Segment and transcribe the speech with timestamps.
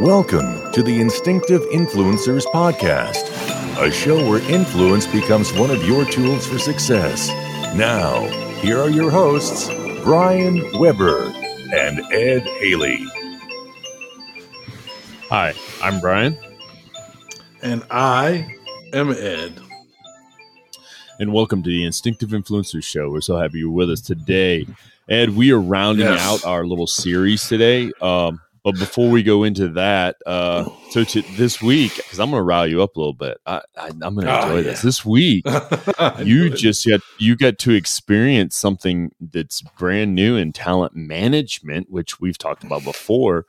[0.00, 3.28] Welcome to the Instinctive Influencers Podcast,
[3.78, 7.28] a show where influence becomes one of your tools for success.
[7.76, 8.22] Now,
[8.62, 9.68] here are your hosts,
[10.02, 11.24] Brian Weber
[11.74, 13.04] and Ed Haley.
[15.28, 15.52] Hi,
[15.82, 16.34] I'm Brian.
[17.62, 18.56] And I
[18.94, 19.60] am Ed.
[21.18, 23.10] And welcome to the Instinctive Influencers Show.
[23.10, 24.66] We're so happy you're with us today.
[25.10, 26.20] Ed, we are rounding yes.
[26.22, 27.92] out our little series today.
[28.00, 32.40] Um, but before we go into that, uh, so to this week, because I'm going
[32.40, 34.62] to rile you up a little bit, I, am going to enjoy oh, yeah.
[34.62, 34.82] this.
[34.82, 35.44] This week,
[36.22, 42.20] you just get you get to experience something that's brand new in talent management, which
[42.20, 43.46] we've talked about before,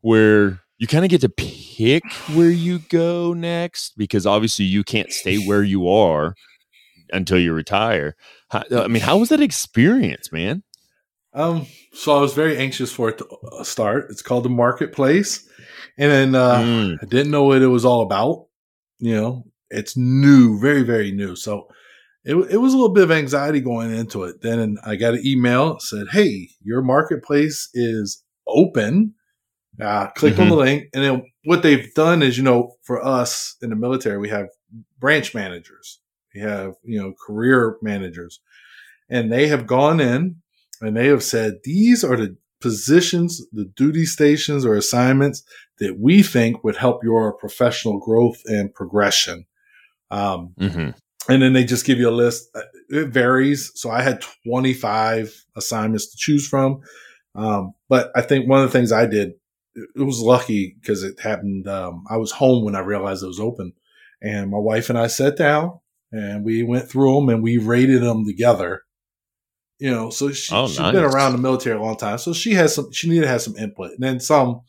[0.00, 2.04] where you kind of get to pick
[2.34, 6.34] where you go next because obviously you can't stay where you are
[7.12, 8.16] until you retire.
[8.50, 10.62] I mean, how was that experience, man?
[11.34, 14.06] Um, so I was very anxious for it to uh, start.
[14.10, 15.48] It's called the marketplace,
[15.98, 16.98] and then uh, mm.
[17.02, 18.46] I didn't know what it was all about.
[18.98, 21.34] You know, it's new, very very new.
[21.34, 21.66] So
[22.24, 24.42] it it was a little bit of anxiety going into it.
[24.42, 29.14] Then I got an email said, "Hey, your marketplace is open."
[29.80, 30.42] Uh, click mm-hmm.
[30.42, 30.64] on the mm-hmm.
[30.64, 34.28] link, and then what they've done is, you know, for us in the military, we
[34.28, 34.46] have
[35.00, 35.98] branch managers,
[36.32, 38.38] we have you know career managers,
[39.10, 40.36] and they have gone in
[40.84, 45.42] and they have said these are the positions, the duty stations or assignments
[45.78, 49.44] that we think would help your professional growth and progression.
[50.10, 50.90] Um, mm-hmm.
[51.28, 52.48] And then they just give you a list.
[52.54, 53.70] Uh, it varies.
[53.74, 56.80] So I had 25 assignments to choose from.
[57.34, 59.32] Um, but I think one of the things I did,
[59.74, 61.68] it was lucky because it happened.
[61.68, 63.72] Um, I was home when I realized it was open.
[64.22, 65.80] And my wife and I sat down
[66.12, 68.84] and we went through them and we rated them together
[69.84, 70.94] you know, so she, oh, she's nice.
[70.94, 72.16] been around the military a long time.
[72.16, 73.90] So she has some, she needed to have some input.
[73.90, 74.62] And then some,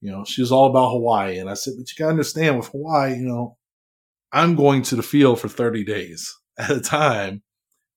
[0.00, 1.36] you know, she was all about Hawaii.
[1.36, 3.58] And I said, but you got to understand with Hawaii, you know,
[4.32, 7.42] I'm going to the field for 30 days at a time.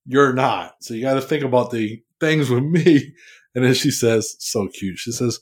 [0.05, 0.73] You're not.
[0.81, 3.13] So you got to think about the things with me.
[3.55, 4.97] And then she says, so cute.
[4.97, 5.39] She says,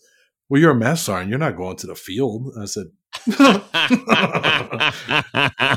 [0.47, 1.31] well, you're a master sergeant.
[1.31, 2.51] You're not going to the field.
[2.53, 2.85] And I said,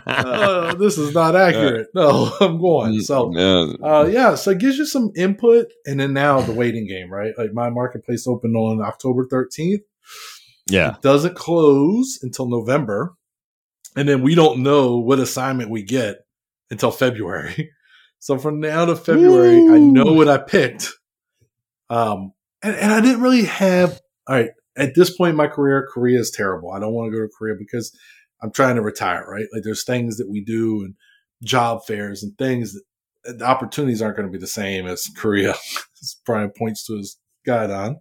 [0.06, 1.88] uh, this is not accurate.
[1.94, 3.00] No, I'm going.
[3.00, 5.66] So, uh, yeah, so it gives you some input.
[5.86, 7.32] And then now the waiting game, right?
[7.38, 9.80] Like my marketplace opened on October 13th.
[10.66, 10.96] Yeah.
[10.96, 13.14] It doesn't close until November.
[13.96, 16.18] And then we don't know what assignment we get
[16.70, 17.72] until February.
[18.20, 19.74] So from now to February, Ooh.
[19.76, 20.90] I know what I picked.
[21.88, 22.32] Um,
[22.64, 26.20] and, and I didn't really have, all right, at this point in my career, Korea
[26.20, 26.72] is terrible.
[26.72, 27.96] I don't want to go to Korea because
[28.42, 29.46] I'm trying to retire, right?
[29.52, 30.94] Like there's things that we do and
[31.42, 35.54] job fairs and things that the opportunities aren't going to be the same as Korea.
[36.02, 37.98] as Brian points to his guidon.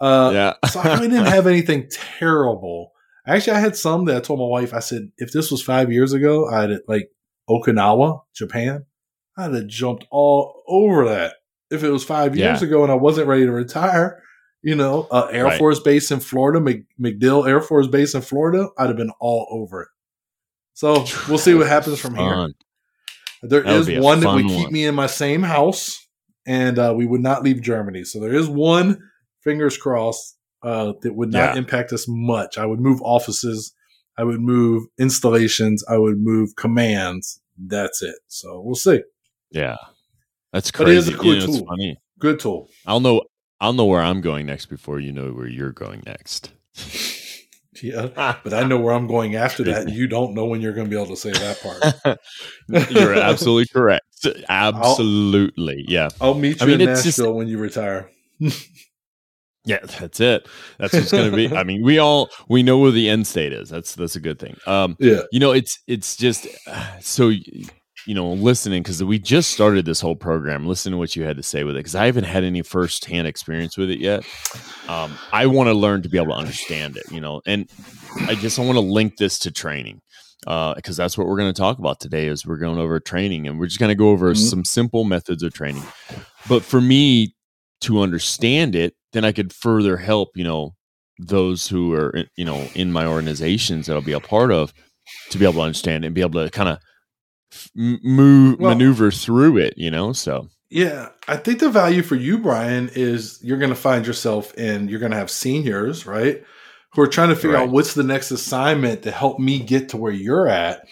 [0.00, 0.68] Uh, yeah.
[0.68, 1.88] so I really didn't have anything
[2.18, 2.92] terrible.
[3.26, 5.92] Actually, I had some that I told my wife, I said, if this was five
[5.92, 7.10] years ago, I'd like
[7.48, 8.86] Okinawa, Japan,
[9.36, 11.34] I'd have jumped all over that.
[11.70, 12.66] If it was five years yeah.
[12.66, 14.22] ago and I wasn't ready to retire,
[14.62, 15.58] you know, uh, Air right.
[15.58, 19.46] Force Base in Florida, Mc, MacDill Air Force Base in Florida, I'd have been all
[19.50, 19.88] over it.
[20.74, 22.54] So we'll see what happens from fun.
[23.42, 23.50] here.
[23.50, 24.72] There that is one that would keep one.
[24.72, 26.06] me in my same house,
[26.46, 28.04] and uh, we would not leave Germany.
[28.04, 28.98] So there is one,
[29.42, 31.58] fingers crossed, uh, that would not yeah.
[31.58, 32.58] impact us much.
[32.58, 33.72] I would move offices,
[34.18, 37.40] I would move installations, I would move commands.
[37.58, 38.16] That's it.
[38.28, 39.02] So we'll see.
[39.50, 39.76] Yeah,
[40.52, 40.84] that's crazy.
[40.84, 41.66] But it is a cool you know, tool.
[41.66, 41.96] Funny.
[42.18, 42.68] Good tool.
[42.86, 43.22] I'll know.
[43.60, 46.50] I'll know where I'm going next before you know where you're going next.
[47.82, 49.90] yeah, but I know where I'm going after that.
[49.90, 52.18] You don't know when you're going to be able to say that part.
[52.90, 54.04] you're absolutely correct.
[54.48, 56.08] Absolutely, I'll, yeah.
[56.20, 58.10] I'll meet you I mean, in Nashville just, when you retire.
[59.64, 60.48] yeah, that's it.
[60.78, 61.54] That's what's going to be.
[61.54, 63.68] I mean, we all we know where the end state is.
[63.68, 64.56] That's that's a good thing.
[64.66, 67.30] Um, yeah, you know, it's it's just uh, so
[68.06, 71.36] you know, listening because we just started this whole program, listening to what you had
[71.36, 74.24] to say with it because I haven't had any firsthand experience with it yet.
[74.88, 77.70] Um, I want to learn to be able to understand it, you know, and
[78.22, 80.00] I just I want to link this to training
[80.40, 82.26] because uh, that's what we're going to talk about today.
[82.26, 84.42] Is we're going over training and we're just going to go over mm-hmm.
[84.42, 85.82] some simple methods of training.
[86.48, 87.34] But for me
[87.82, 90.74] to understand it, then I could further help, you know,
[91.18, 94.72] those who are you know in my organizations that I'll be a part of
[95.30, 96.78] to be able to understand and be able to kind of
[97.74, 102.38] move well, maneuver through it you know so yeah i think the value for you
[102.38, 106.44] brian is you're going to find yourself in you're going to have seniors right
[106.92, 107.62] who are trying to figure right.
[107.62, 110.86] out what's the next assignment to help me get to where you're at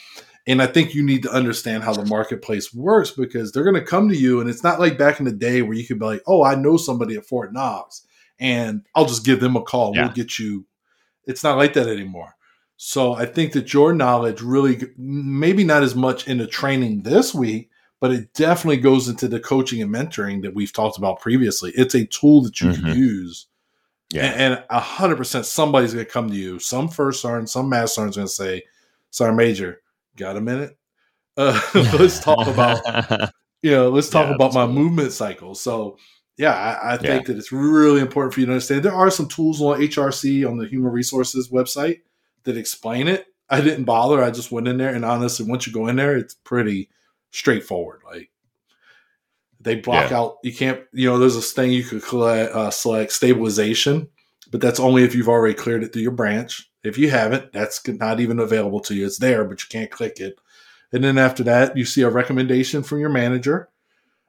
[0.47, 3.81] and i think you need to understand how the marketplace works because they're going to
[3.83, 6.07] come to you and it's not like back in the day where you could be
[6.07, 8.05] like oh i know somebody at fort knox
[8.41, 10.03] and i'll just give them a call yeah.
[10.03, 10.67] we'll get you
[11.29, 12.35] It's not like that anymore.
[12.81, 17.71] So I think that your knowledge really, maybe not as much into training this week,
[18.01, 21.73] but it definitely goes into the coaching and mentoring that we've talked about previously.
[21.75, 22.87] It's a tool that you mm-hmm.
[22.87, 23.49] can use.
[24.13, 24.27] Yeah.
[24.27, 26.61] And a hundred percent somebody's gonna come to you.
[26.61, 28.63] Some first sergeant, some master sergeant's gonna say,
[29.11, 29.83] Sergeant Major,
[30.17, 30.77] got a minute?
[31.41, 31.61] Uh,
[32.01, 32.81] let's talk about
[33.63, 35.55] you know, let's talk yeah, about my movement cycle.
[35.55, 35.97] So
[36.37, 37.33] yeah, I, I think yeah.
[37.33, 38.83] that it's really important for you to understand.
[38.83, 42.01] There are some tools on HRC on the human resources website
[42.49, 43.27] that explain it.
[43.49, 44.23] I didn't bother.
[44.23, 46.91] I just went in there, and honestly, once you go in there, it's pretty
[47.31, 48.01] straightforward.
[48.05, 48.31] Like
[49.61, 50.19] they block yeah.
[50.19, 50.37] out.
[50.43, 50.81] You can't.
[50.93, 54.09] You know, there's this thing you could collect, uh, select stabilization,
[54.51, 56.69] but that's only if you've already cleared it through your branch.
[56.85, 59.07] If you haven't, that's not even available to you.
[59.07, 60.39] It's there, but you can't click it.
[60.93, 63.69] And then after that, you see a recommendation from your manager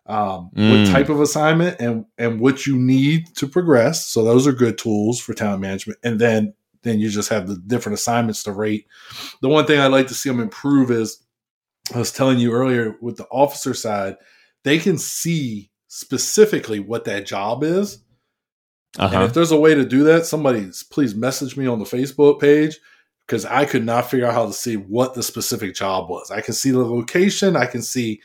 [0.10, 0.86] um, mm.
[0.86, 4.08] what type of assignment and and what you need to progress.
[4.08, 6.00] So those are good tools for talent management.
[6.04, 8.88] And then then you just have the different assignments to rate.
[9.42, 11.22] The one thing I'd like to see them improve is
[11.94, 14.16] I was telling you earlier with the officer side,
[14.64, 18.04] they can see specifically what that job is.
[18.98, 19.16] Uh-huh.
[19.16, 22.40] And if there's a way to do that, somebody please message me on the Facebook
[22.40, 22.80] page
[23.26, 26.32] because I could not figure out how to see what the specific job was.
[26.32, 28.22] I can see the location, I can see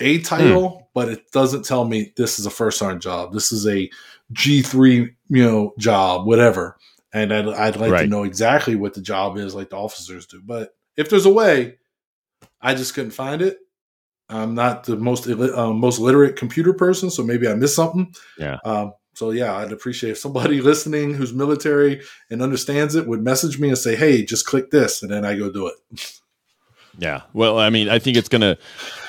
[0.00, 0.84] a title, hmm.
[0.92, 3.32] but it doesn't tell me this is a first sergeant job.
[3.32, 3.88] This is a
[4.32, 6.76] G three, you know, job, whatever.
[7.14, 8.02] And I'd, I'd like right.
[8.02, 10.42] to know exactly what the job is, like the officers do.
[10.44, 11.78] But if there's a way,
[12.60, 13.58] I just couldn't find it.
[14.28, 18.12] I'm not the most uh, most literate computer person, so maybe I missed something.
[18.38, 18.58] Yeah.
[18.64, 23.60] Um, so yeah, I'd appreciate if somebody listening who's military and understands it would message
[23.60, 25.74] me and say, "Hey, just click this," and then I go do it.
[26.98, 27.22] Yeah.
[27.32, 28.56] Well, I mean, I think it's gonna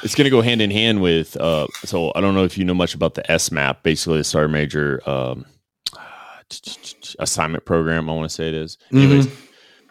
[0.04, 1.38] it's gonna go hand in hand with.
[1.38, 3.84] Uh, so I don't know if you know much about the S map.
[3.84, 5.46] basically the Sergeant Major um,
[7.20, 8.10] assignment program.
[8.10, 8.78] I want to say it is.
[8.88, 8.98] Mm-hmm.
[8.98, 9.28] Anyways,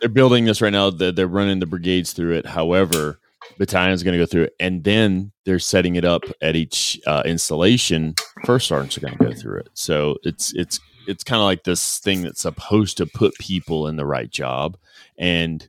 [0.01, 0.91] they're building this right now.
[0.91, 2.47] They're, they're running the brigades through it.
[2.47, 3.21] However,
[3.59, 7.01] battalion is going to go through it, and then they're setting it up at each
[7.07, 8.15] uh, installation.
[8.45, 9.69] First sergeants are going to go through it.
[9.75, 13.97] So it's it's it's kind of like this thing that's supposed to put people in
[13.97, 14.77] the right job
[15.19, 15.69] and.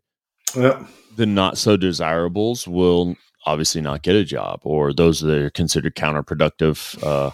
[0.55, 0.85] Yeah
[1.15, 3.15] the not so desirables will
[3.45, 7.31] obviously not get a job, or those that are considered counterproductive uh,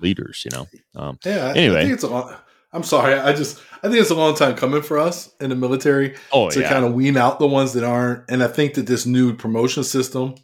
[0.00, 0.44] leaders.
[0.44, 0.66] You know.
[0.94, 1.52] Um, yeah.
[1.54, 2.40] Anyway, I think it's a
[2.74, 3.14] I'm sorry.
[3.14, 6.50] I just I think it's a long time coming for us in the military oh,
[6.50, 6.68] to yeah.
[6.68, 8.28] kind of wean out the ones that aren't.
[8.28, 10.34] And I think that this new promotion system,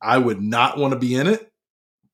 [0.00, 1.52] I would not want to be in it,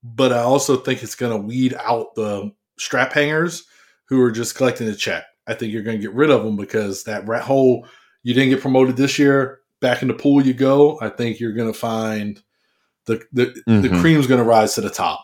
[0.02, 3.64] but I also think it's going to weed out the strap hangers
[4.08, 5.24] who are just collecting a check.
[5.46, 7.86] I think you're going to get rid of them because that whole
[8.24, 11.52] you didn't get promoted this year back in the pool you go, I think you're
[11.52, 12.42] going to find
[13.04, 13.82] the the, mm-hmm.
[13.82, 15.22] the cream's going to rise to the top.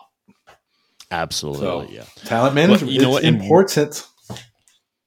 [1.11, 2.05] Absolutely, so, yeah.
[2.25, 3.23] Talent management, well, you know what?
[3.23, 4.07] important.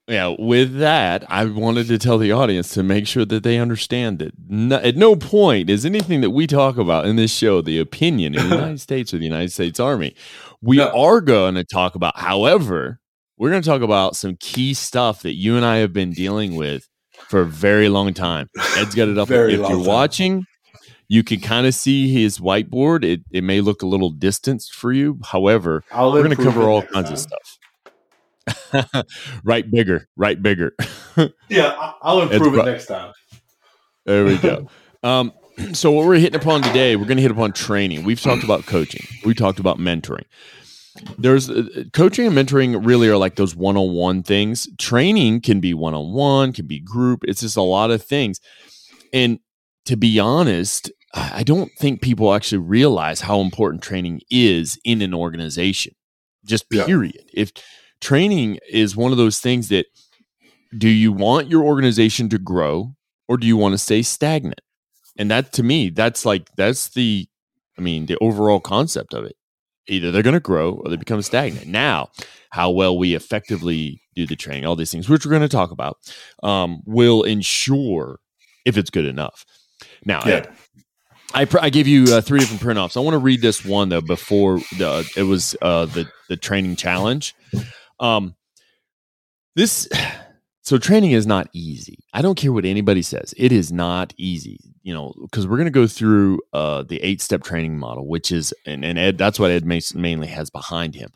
[0.08, 4.20] Yeah, with that, I wanted to tell the audience to make sure that they understand
[4.20, 7.80] that no, at no point is anything that we talk about in this show the
[7.80, 10.14] opinion of the United States or the United States Army.
[10.62, 10.90] We no.
[10.96, 13.00] are going to talk about, however,
[13.36, 16.54] we're going to talk about some key stuff that you and I have been dealing
[16.54, 16.88] with
[17.28, 18.48] for a very long time.
[18.76, 19.28] Ed's got it up.
[19.28, 19.84] if you're time.
[19.84, 20.44] watching,
[21.08, 23.04] you can kind of see his whiteboard.
[23.04, 25.18] It it may look a little distanced for you.
[25.24, 27.12] However, I'll we're going to cover all kinds time.
[27.14, 27.58] of stuff.
[29.44, 30.74] right bigger, right bigger.
[31.48, 33.12] yeah, I'll improve it next time.
[34.04, 34.68] There we go.
[35.02, 35.32] Um,
[35.72, 38.02] so what we're hitting upon today, we're going to hit upon training.
[38.02, 39.06] We've talked about coaching.
[39.24, 40.24] We talked about mentoring
[41.18, 46.52] there's uh, coaching and mentoring really are like those one-on-one things training can be one-on-one
[46.52, 48.40] can be group it's just a lot of things
[49.12, 49.38] and
[49.84, 55.14] to be honest i don't think people actually realize how important training is in an
[55.14, 55.92] organization
[56.44, 57.42] just period yeah.
[57.42, 57.52] if
[58.00, 59.86] training is one of those things that
[60.76, 62.94] do you want your organization to grow
[63.28, 64.60] or do you want to stay stagnant
[65.18, 67.26] and that to me that's like that's the
[67.78, 69.36] i mean the overall concept of it
[69.88, 71.66] either they're going to grow or they become stagnant.
[71.66, 72.10] Now,
[72.50, 75.70] how well we effectively do the training, all these things, which we're going to talk
[75.70, 75.98] about,
[76.42, 78.18] um, will ensure
[78.64, 79.44] if it's good enough.
[80.04, 80.46] Now, yeah.
[81.34, 82.96] I, I, I gave you uh, three different print offs.
[82.96, 86.76] I want to read this one though before the it was uh, the the training
[86.76, 87.34] challenge.
[88.00, 88.34] Um,
[89.54, 89.88] this
[90.66, 92.00] so training is not easy.
[92.12, 93.32] I don't care what anybody says.
[93.36, 97.20] It is not easy, you know, because we're going to go through uh, the eight
[97.20, 100.96] step training model, which is, and, and Ed, that's what Ed Mason mainly has behind
[100.96, 101.10] him.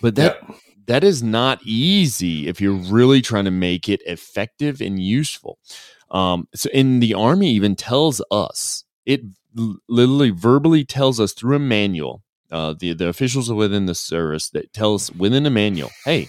[0.00, 0.54] But that, yeah.
[0.86, 5.58] that is not easy if you're really trying to make it effective and useful.
[6.12, 9.22] Um, so in the army even tells us, it
[9.88, 14.72] literally verbally tells us through a manual, uh, the, the officials within the service that
[14.72, 16.28] tell us within a manual, hey,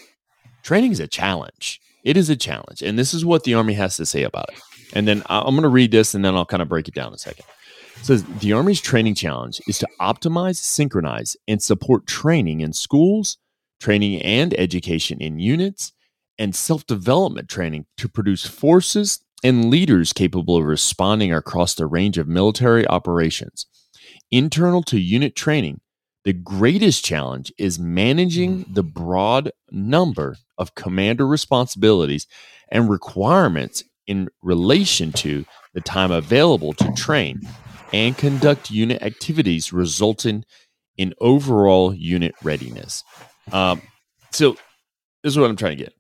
[0.64, 2.82] training is a challenge It is a challenge.
[2.82, 4.60] And this is what the Army has to say about it.
[4.94, 7.14] And then I'm going to read this and then I'll kind of break it down
[7.14, 7.46] a second.
[8.00, 13.38] It says the Army's training challenge is to optimize, synchronize, and support training in schools,
[13.80, 15.94] training and education in units,
[16.40, 22.18] and self development training to produce forces and leaders capable of responding across the range
[22.18, 23.66] of military operations.
[24.32, 25.80] Internal to unit training,
[26.28, 32.28] the greatest challenge is managing the broad number of commander responsibilities
[32.68, 37.40] and requirements in relation to the time available to train
[37.94, 40.44] and conduct unit activities resulting
[40.98, 43.06] in overall unit readiness.
[43.54, 43.82] Um,
[44.32, 44.58] so,
[45.24, 45.94] this is what I'm trying to get.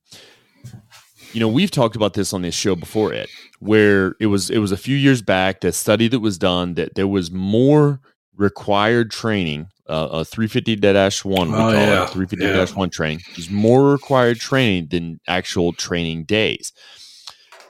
[1.31, 3.29] You know, we've talked about this on this show before, Ed,
[3.60, 6.96] where it was it was a few years back that study that was done that
[6.96, 8.01] there was more
[8.36, 12.03] required training, uh, a 350-1, we oh, call yeah.
[12.03, 12.88] it 350-1 yeah.
[12.88, 16.74] training, is more required training than actual training days.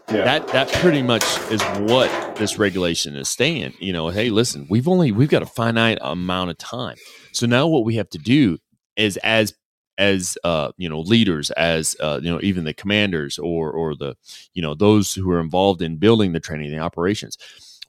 [0.10, 0.24] Yeah.
[0.24, 3.74] That that pretty much is what this regulation is saying.
[3.80, 6.96] You know, hey, listen, we've only we've got a finite amount of time.
[7.34, 8.58] So now what we have to do
[8.96, 9.54] is as
[9.98, 14.16] as uh, you know leaders as uh, you know even the commanders or or the
[14.54, 17.38] you know those who are involved in building the training the operations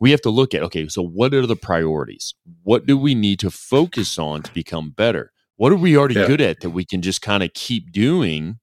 [0.00, 3.38] we have to look at okay so what are the priorities what do we need
[3.38, 6.26] to focus on to become better what are we already yeah.
[6.26, 8.58] good at that we can just kind of keep doing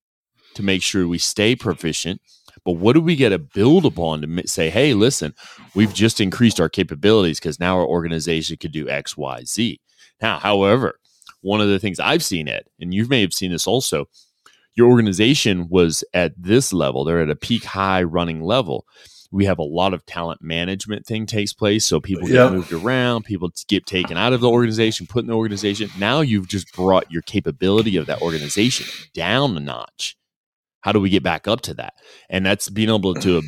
[0.53, 2.21] to make sure we stay proficient
[2.63, 5.33] but what do we get to build upon to say hey listen
[5.73, 9.79] we've just increased our capabilities because now our organization could do x y z
[10.21, 10.99] now however
[11.45, 14.09] one of the things I've seen it, and you may have seen this also,
[14.73, 18.85] your organization was at this level, they're at a peak high running level.
[19.35, 21.85] We have a lot of talent management thing takes place.
[21.85, 25.35] So people get moved around, people get taken out of the organization, put in the
[25.35, 25.89] organization.
[25.99, 30.15] Now you've just brought your capability of that organization down a notch.
[30.81, 31.95] How do we get back up to that?
[32.29, 33.41] And that's being able to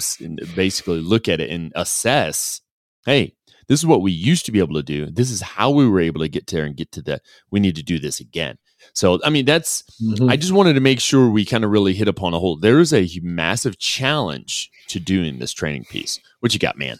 [0.56, 2.62] basically look at it and assess
[3.06, 3.34] hey,
[3.70, 5.10] this is what we used to be able to do.
[5.10, 7.22] This is how we were able to get there and get to that.
[7.50, 8.58] We need to do this again.
[8.94, 10.29] So, I mean, that's, mm-hmm.
[10.29, 12.58] I just wanted to make sure we kind of really hit upon a whole.
[12.58, 16.20] There is a massive challenge to doing this training piece.
[16.39, 17.00] What you got, man?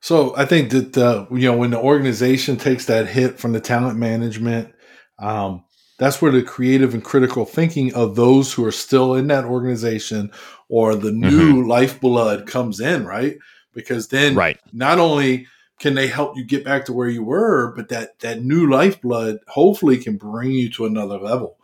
[0.00, 3.60] So, I think that, uh, you know, when the organization takes that hit from the
[3.60, 4.74] talent management,
[5.18, 5.64] um,
[5.98, 10.30] that's where the creative and critical thinking of those who are still in that organization
[10.68, 11.68] or the new mm-hmm.
[11.68, 13.38] lifeblood comes in, right?
[13.72, 14.58] Because then, right.
[14.72, 15.46] not only
[15.80, 19.38] can they help you get back to where you were but that that new lifeblood
[19.48, 21.56] hopefully can bring you to another level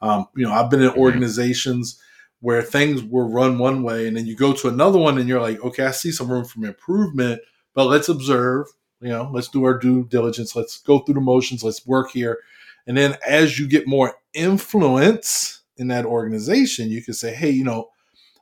[0.00, 1.00] um, you know i've been in mm-hmm.
[1.00, 2.00] organizations
[2.40, 5.40] where things were run one way and then you go to another one and you're
[5.40, 7.40] like okay i see some room for improvement
[7.74, 8.66] but let's observe
[9.00, 12.38] you know let's do our due diligence let's go through the motions let's work here.
[12.86, 17.64] And then as you get more influence in that organization you can say hey you
[17.64, 17.90] know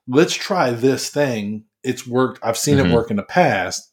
[0.08, 1.64] let's try this thing.
[1.82, 2.40] It's worked.
[2.42, 2.90] I've seen mm-hmm.
[2.90, 3.92] it work in the past.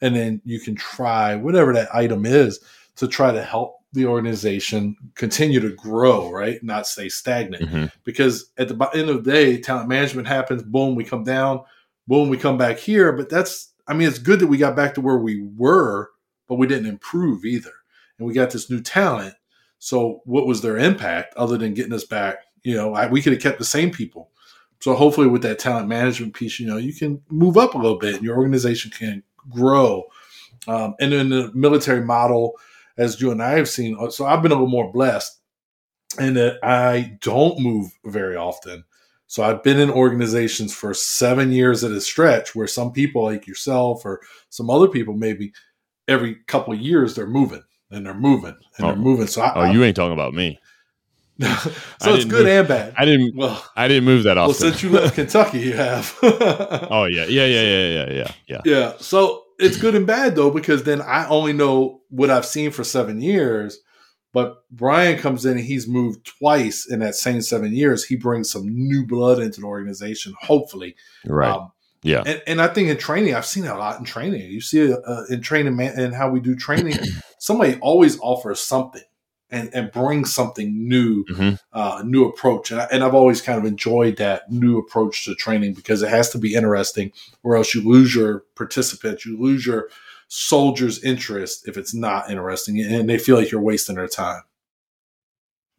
[0.00, 2.60] And then you can try whatever that item is
[2.96, 6.62] to try to help the organization continue to grow, right?
[6.62, 7.64] Not stay stagnant.
[7.64, 7.84] Mm-hmm.
[8.04, 11.62] Because at the end of the day, talent management happens, boom, we come down,
[12.08, 13.12] boom, we come back here.
[13.12, 16.10] But that's, I mean, it's good that we got back to where we were,
[16.48, 17.72] but we didn't improve either.
[18.18, 19.34] And we got this new talent.
[19.78, 22.36] So, what was their impact other than getting us back?
[22.62, 24.30] You know, I, we could have kept the same people.
[24.80, 27.98] So, hopefully, with that talent management piece, you know, you can move up a little
[27.98, 30.04] bit and your organization can grow.
[30.68, 32.54] Um, and in the military model,
[32.96, 35.40] as you and I have seen, uh, so I've been a little more blessed
[36.18, 38.84] in that I don't move very often.
[39.26, 43.46] So I've been in organizations for seven years at a stretch where some people like
[43.46, 44.20] yourself or
[44.50, 45.52] some other people maybe
[46.06, 48.88] every couple of years they're moving and they're moving and oh.
[48.88, 49.26] they're moving.
[49.26, 50.58] So I, oh, you ain't talking about me.
[51.40, 52.94] so it's good move, and bad.
[52.96, 53.34] I didn't.
[53.34, 54.48] Well, I didn't move that often.
[54.48, 56.16] Well, since you left Kentucky, you have.
[56.22, 58.60] oh yeah, yeah, yeah, yeah, yeah, yeah, yeah.
[58.64, 58.92] Yeah.
[58.98, 62.84] So it's good and bad though because then I only know what I've seen for
[62.84, 63.78] seven years.
[64.32, 68.04] But Brian comes in and he's moved twice in that same seven years.
[68.04, 70.96] He brings some new blood into the organization, hopefully.
[71.26, 71.50] Right.
[71.50, 71.70] Um,
[72.02, 72.22] yeah.
[72.24, 74.50] And, and, I think in training, I've seen a lot in training.
[74.50, 76.96] You see uh, in training and how we do training.
[77.38, 79.02] somebody always offers something
[79.52, 81.54] and, and bring something new, mm-hmm.
[81.72, 82.70] uh, new approach.
[82.70, 86.08] And, I, and I've always kind of enjoyed that new approach to training because it
[86.08, 89.90] has to be interesting, or else you lose your participants, you lose your
[90.28, 94.42] soldiers' interest if it's not interesting, and they feel like you're wasting their time.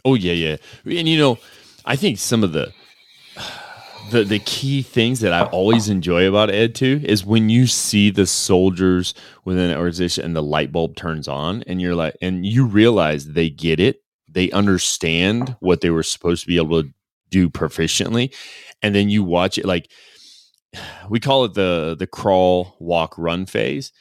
[0.06, 1.40] Oh yeah, yeah, and you know,
[1.86, 2.72] I think some of the
[4.12, 8.10] the the key things that I always enjoy about Ed too is when you see
[8.10, 9.14] the soldiers
[9.46, 13.26] within an organization and the light bulb turns on and you're like and you realize
[13.26, 16.90] they get it, they understand what they were supposed to be able to
[17.30, 18.34] do proficiently
[18.82, 19.90] and then you watch it like
[21.10, 23.92] we call it the the crawl walk run phase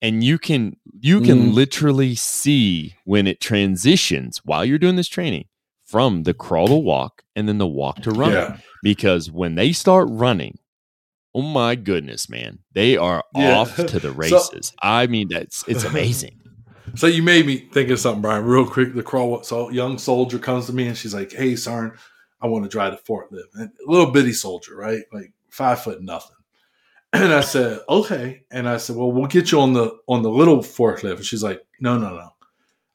[0.00, 1.54] and you can you can mm.
[1.54, 5.44] literally see when it transitions while you're doing this training
[5.92, 8.56] from the crawl to walk and then the walk to run yeah.
[8.82, 10.58] because when they start running
[11.34, 13.58] oh my goodness man they are yeah.
[13.58, 16.40] off to the races so, i mean that's it's amazing
[16.94, 20.38] so you made me think of something brian real quick the crawl so young soldier
[20.38, 21.92] comes to me and she's like hey Sarn,
[22.40, 26.02] i want to drive the forklift and a little bitty soldier right like five foot
[26.02, 26.36] nothing
[27.12, 28.44] and I said, okay.
[28.50, 31.16] And I said, well, we'll get you on the on the little forklift.
[31.16, 32.30] And she's like, no, no, no.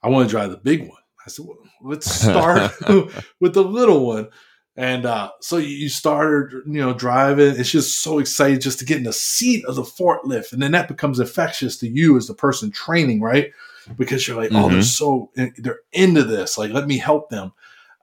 [0.02, 0.98] I want to drive the big one.
[1.28, 2.72] I said, well, let's start
[3.40, 4.30] with the little one.
[4.78, 7.60] And uh, so you started, you know, driving.
[7.60, 10.72] It's just so exciting just to get in the seat of the forklift, and then
[10.72, 13.52] that becomes infectious to you as the person training, right?
[13.98, 14.66] Because you're like, mm-hmm.
[14.66, 16.60] oh, they're so they're into this.
[16.60, 17.54] Like, let me help them.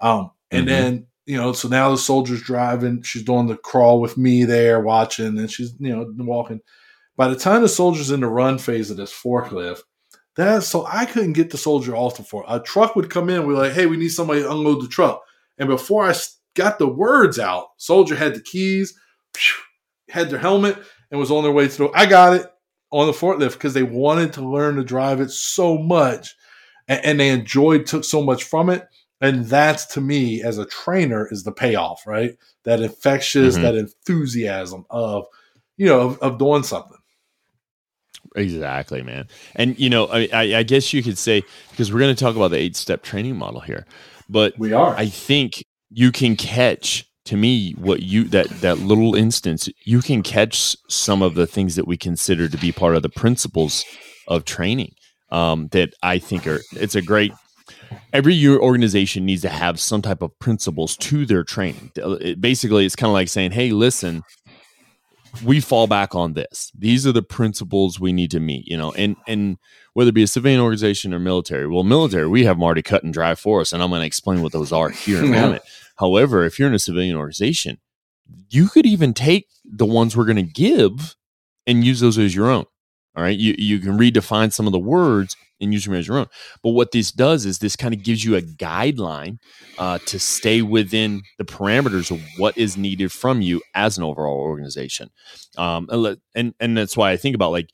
[0.01, 0.69] Um, and mm-hmm.
[0.69, 3.03] then you know, so now the soldier's driving.
[3.03, 6.61] She's doing the crawl with me there, watching, and she's you know walking.
[7.17, 9.83] By the time the soldier's in the run phase of this forklift,
[10.37, 12.47] that so I couldn't get the soldier off the fork.
[12.49, 13.47] A truck would come in.
[13.47, 15.23] We're like, hey, we need somebody to unload the truck.
[15.59, 16.15] And before I
[16.55, 18.99] got the words out, soldier had the keys,
[20.09, 20.77] had their helmet,
[21.11, 21.93] and was on their way through.
[21.95, 22.47] I got it
[22.91, 26.35] on the forklift because they wanted to learn to drive it so much,
[26.89, 28.89] and, and they enjoyed, took so much from it
[29.25, 33.63] and that's to me as a trainer is the payoff right that infectious mm-hmm.
[33.63, 35.27] that enthusiasm of
[35.77, 36.99] you know of, of, doing something
[38.35, 42.25] exactly man and you know I, I guess you could say because we're going to
[42.25, 43.87] talk about the eight step training model here
[44.29, 49.15] but we are i think you can catch to me what you that that little
[49.15, 53.03] instance you can catch some of the things that we consider to be part of
[53.03, 53.85] the principles
[54.27, 54.95] of training
[55.31, 57.33] um, that i think are it's a great
[58.13, 61.91] every year organization needs to have some type of principles to their training.
[61.97, 64.23] It, basically, it's kind of like saying, "Hey, listen,
[65.43, 66.71] we fall back on this.
[66.77, 69.59] These are the principles we need to meet." You know, and and
[69.95, 71.67] whether it be a civilian organization or military.
[71.67, 74.07] Well, military, we have them already cut and dry for us, and I'm going to
[74.07, 75.63] explain what those are here in a moment.
[75.97, 77.79] However, if you're in a civilian organization,
[78.51, 81.17] you could even take the ones we're going to give
[81.67, 82.65] and use those as your own.
[83.17, 83.39] All right.
[83.39, 86.27] You, you can redefine some of the words and use them as your own.
[86.63, 89.39] But what this does is this kind of gives you a guideline
[89.79, 94.39] uh, to stay within the parameters of what is needed from you as an overall
[94.39, 95.11] organization.
[95.57, 95.89] Um,
[96.35, 97.71] and, and that's why I think about like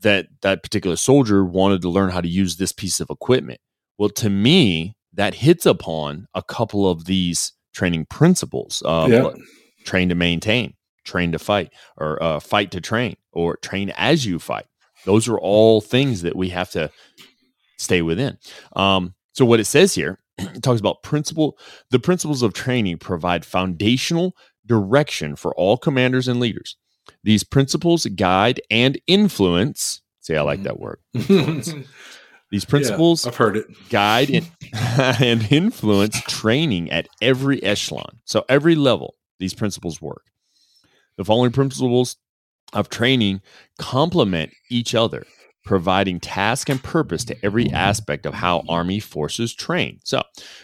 [0.00, 3.60] that, that particular soldier wanted to learn how to use this piece of equipment.
[3.98, 8.82] Well, to me, that hits upon a couple of these training principles.
[8.84, 9.30] Uh, yeah.
[9.84, 14.38] Train to maintain, train to fight, or uh, fight to train or train as you
[14.38, 14.66] fight.
[15.04, 16.90] Those are all things that we have to
[17.78, 18.38] stay within.
[18.74, 21.58] Um, so what it says here, it talks about principle.
[21.90, 24.36] The principles of training provide foundational
[24.66, 26.76] direction for all commanders and leaders.
[27.24, 30.02] These principles guide and influence.
[30.20, 30.64] See, I like mm-hmm.
[30.64, 31.86] that word.
[32.50, 38.18] These principles, yeah, I've heard it, guide and, and influence training at every echelon.
[38.24, 40.24] So every level, these principles work.
[41.16, 42.16] The following principles
[42.72, 43.40] of training
[43.78, 45.26] complement each other,
[45.64, 50.00] providing task and purpose to every aspect of how Army forces train.
[50.04, 50.22] So,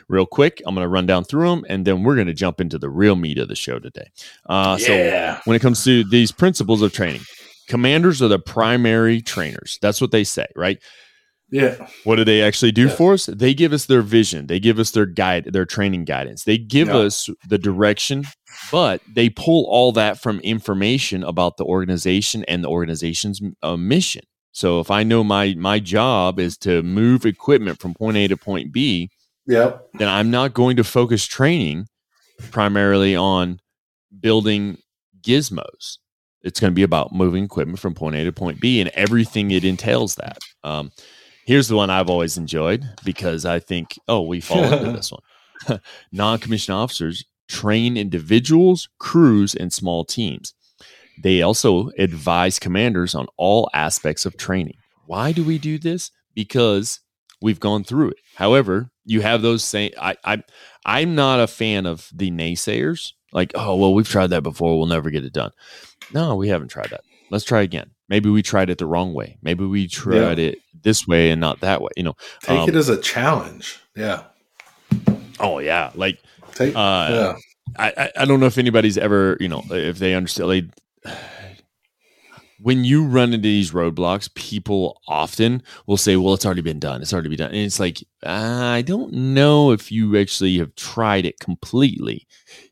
[0.09, 2.61] real quick, I'm going to run down through them and then we're going to jump
[2.61, 4.09] into the real meat of the show today.
[4.47, 5.37] Uh, yeah.
[5.37, 7.23] So, when it comes to these principles of training,
[7.69, 9.79] commanders are the primary trainers.
[9.83, 10.79] That's what they say, right?
[11.51, 11.89] Yeah.
[12.05, 12.95] What do they actually do yeah.
[12.95, 13.27] for us?
[13.27, 14.49] They give us their vision.
[14.49, 16.45] They give us their guide, their training guidance.
[16.45, 16.97] They give yeah.
[16.97, 18.25] us the direction,
[18.73, 24.25] but they pull all that from information about the organization and the organization's uh, mission.
[24.53, 28.37] So if I know my my job is to move equipment from point A to
[28.39, 29.11] point B,
[29.47, 31.87] yeah, then I'm not going to focus training
[32.51, 33.61] primarily on
[34.19, 34.79] building
[35.21, 35.99] gizmos.
[36.43, 39.51] It's going to be about moving equipment from point A to point B and everything
[39.51, 40.39] it entails that.
[40.65, 40.91] Um,
[41.47, 45.81] Here's the one I've always enjoyed because I think, oh, we fall into this one.
[46.13, 50.55] Non commissioned officers train individuals, crews, and small teams.
[51.23, 54.77] They also advise commanders on all aspects of training.
[55.07, 56.11] Why do we do this?
[56.35, 57.01] Because
[57.41, 58.19] we've gone through it.
[58.35, 59.93] However, you have those same.
[60.01, 60.43] I, I
[60.85, 63.13] I'm not a fan of the naysayers.
[63.33, 64.77] Like, oh well, we've tried that before.
[64.77, 65.53] We'll never get it done.
[66.13, 67.03] No, we haven't tried that.
[67.31, 67.93] Let's try again.
[68.09, 69.39] Maybe we tried it the wrong way.
[69.43, 70.47] Maybe we tried yeah.
[70.47, 71.91] it this way and not that way.
[71.97, 73.81] You know, take um, it as a challenge.
[73.95, 74.25] Yeah.
[75.41, 76.21] Oh yeah, like
[76.55, 76.75] take.
[76.75, 77.37] Uh, yeah.
[77.79, 80.49] I, I don't know if anybody's ever you know if they understand.
[80.49, 80.65] Like,
[82.59, 87.03] when you run into these roadblocks, people often will say, "Well, it's already been done.
[87.03, 91.27] It's already been done." And it's like, I don't know if you actually have tried
[91.27, 92.27] it completely.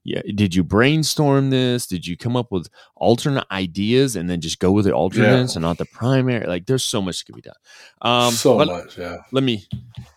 [0.04, 1.86] Yeah, did you brainstorm this?
[1.86, 5.58] Did you come up with alternate ideas and then just go with the alternates yeah.
[5.58, 6.46] and not the primary?
[6.46, 7.54] Like, there's so much that could be done.
[8.02, 9.18] Um, so much, yeah.
[9.32, 9.66] Let me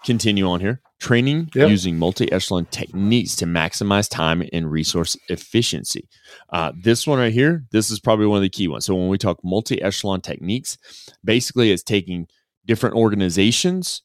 [0.04, 0.82] continue on here.
[1.00, 1.70] Training yep.
[1.70, 6.10] using multi echelon techniques to maximize time and resource efficiency.
[6.50, 8.86] Uh, this one right here, this is probably one of the key ones.
[8.86, 10.78] So, when we talk multi echelon techniques,
[11.24, 12.28] basically it's taking
[12.66, 14.02] different organizations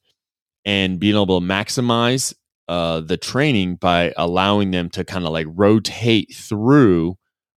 [0.64, 2.34] and being able to maximize
[2.68, 7.16] uh, the training by allowing them to kind of like rotate through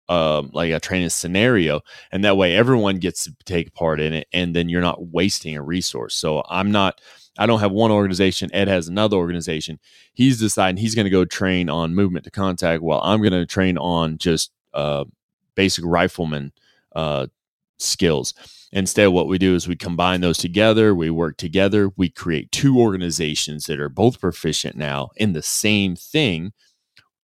[0.08, 1.80] um, like a training scenario,
[2.12, 5.56] and that way everyone gets to take part in it, and then you're not wasting
[5.56, 6.14] a resource.
[6.14, 7.00] So I'm not
[7.38, 8.50] I don't have one organization.
[8.52, 9.80] Ed has another organization.
[10.12, 13.46] He's deciding he's going to go train on movement to contact, while I'm going to
[13.46, 15.04] train on just uh,
[15.54, 16.52] basic rifleman
[16.94, 17.26] uh,
[17.78, 18.34] skills.
[18.72, 20.94] Instead, what we do is we combine those together.
[20.94, 21.90] We work together.
[21.96, 26.52] We create two organizations that are both proficient now in the same thing,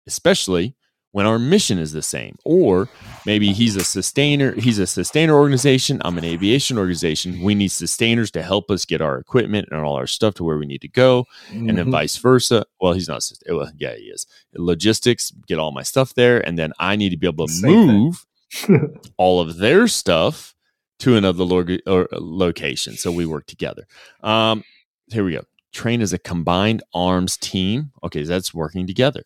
[0.05, 0.75] especially
[1.11, 2.37] when our mission is the same.
[2.43, 2.89] Or
[3.25, 7.41] maybe he's a sustainer, he's a sustainer organization, I'm an aviation organization.
[7.41, 10.57] We need sustainers to help us get our equipment and all our stuff to where
[10.57, 11.25] we need to go.
[11.47, 11.69] Mm-hmm.
[11.69, 11.91] And then mm-hmm.
[11.91, 12.65] vice versa.
[12.79, 14.27] Well, he's not well, yeah, he is.
[14.53, 16.45] Logistics, get all my stuff there.
[16.45, 18.25] And then I need to be able to same move
[19.17, 20.53] all of their stuff
[20.99, 22.95] to another lo- location.
[22.95, 23.87] So we work together.
[24.21, 24.63] Um,
[25.11, 25.43] here we go.
[25.73, 27.91] Train as a combined arms team.
[28.03, 29.23] Okay, that's working together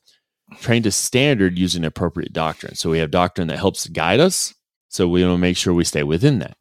[0.59, 2.75] trained to standard using appropriate doctrine.
[2.75, 4.53] So we have doctrine that helps guide us.
[4.89, 6.57] So we want to make sure we stay within that.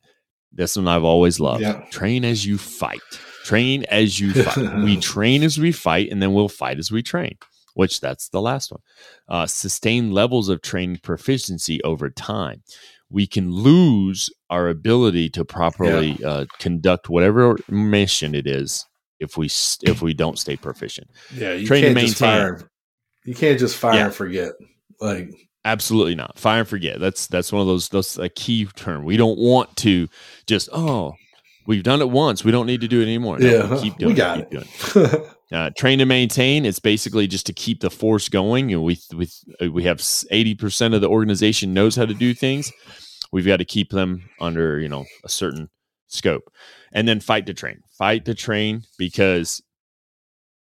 [0.53, 1.63] That's one I've always loved.
[1.63, 1.85] Yeah.
[1.91, 3.01] Train as you fight.
[3.45, 4.85] Train as you fight.
[4.85, 7.37] we train as we fight, and then we'll fight as we train.
[7.75, 8.81] Which that's the last one.
[9.29, 12.63] Uh, sustain levels of training proficiency over time.
[13.09, 16.29] We can lose our ability to properly yeah.
[16.29, 18.85] uh, conduct whatever mission it is
[19.21, 19.47] if we
[19.83, 21.11] if we don't stay proficient.
[21.33, 22.09] Yeah, you train can't to maintain.
[22.09, 22.71] Just fire
[23.25, 24.05] you can't just fire yeah.
[24.07, 24.53] and forget.
[25.01, 25.31] Like
[25.65, 26.39] absolutely not.
[26.39, 27.01] Fire and forget.
[27.01, 29.05] That's that's one of those those a key term.
[29.05, 30.09] We don't want to
[30.47, 31.15] just oh
[31.67, 32.45] we've done it once.
[32.45, 33.39] We don't need to do it anymore.
[33.39, 34.13] No, yeah, we keep doing.
[34.13, 34.49] We got it.
[34.51, 35.27] It.
[35.53, 36.65] uh, train to maintain.
[36.65, 38.73] It's basically just to keep the force going.
[38.73, 39.29] And we we
[39.61, 42.73] uh, we have eighty percent of the organization knows how to do things.
[43.33, 45.71] We've got to keep them under you know a certain
[46.09, 46.53] scope,
[46.93, 47.83] and then fight to train.
[47.97, 49.63] Fight to train because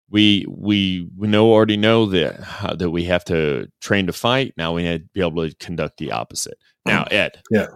[0.10, 4.54] we we we know already know that uh, that we have to train to fight.
[4.58, 6.58] Now we need to be able to conduct the opposite.
[6.86, 7.68] Now, Ed, yeah,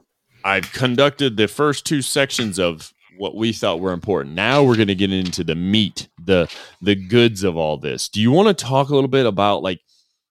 [0.43, 4.35] I've conducted the first two sections of what we thought were important.
[4.35, 8.09] Now we're going to get into the meat, the the goods of all this.
[8.09, 9.81] Do you want to talk a little bit about like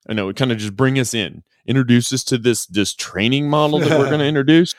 [0.09, 3.49] I know, it kind of just bring us in, introduce us to this this training
[3.49, 4.75] model that we're going to introduce?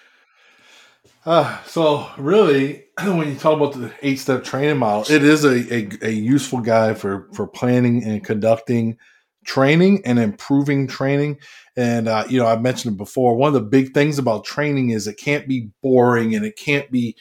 [1.25, 5.73] Uh, so really, when you talk about the eight step training model, it is a,
[5.73, 8.97] a, a, useful guide for, for planning and conducting
[9.45, 11.39] training and improving training.
[11.75, 13.35] And, uh, you know, I've mentioned it before.
[13.35, 16.89] One of the big things about training is it can't be boring and it can't
[16.91, 17.15] be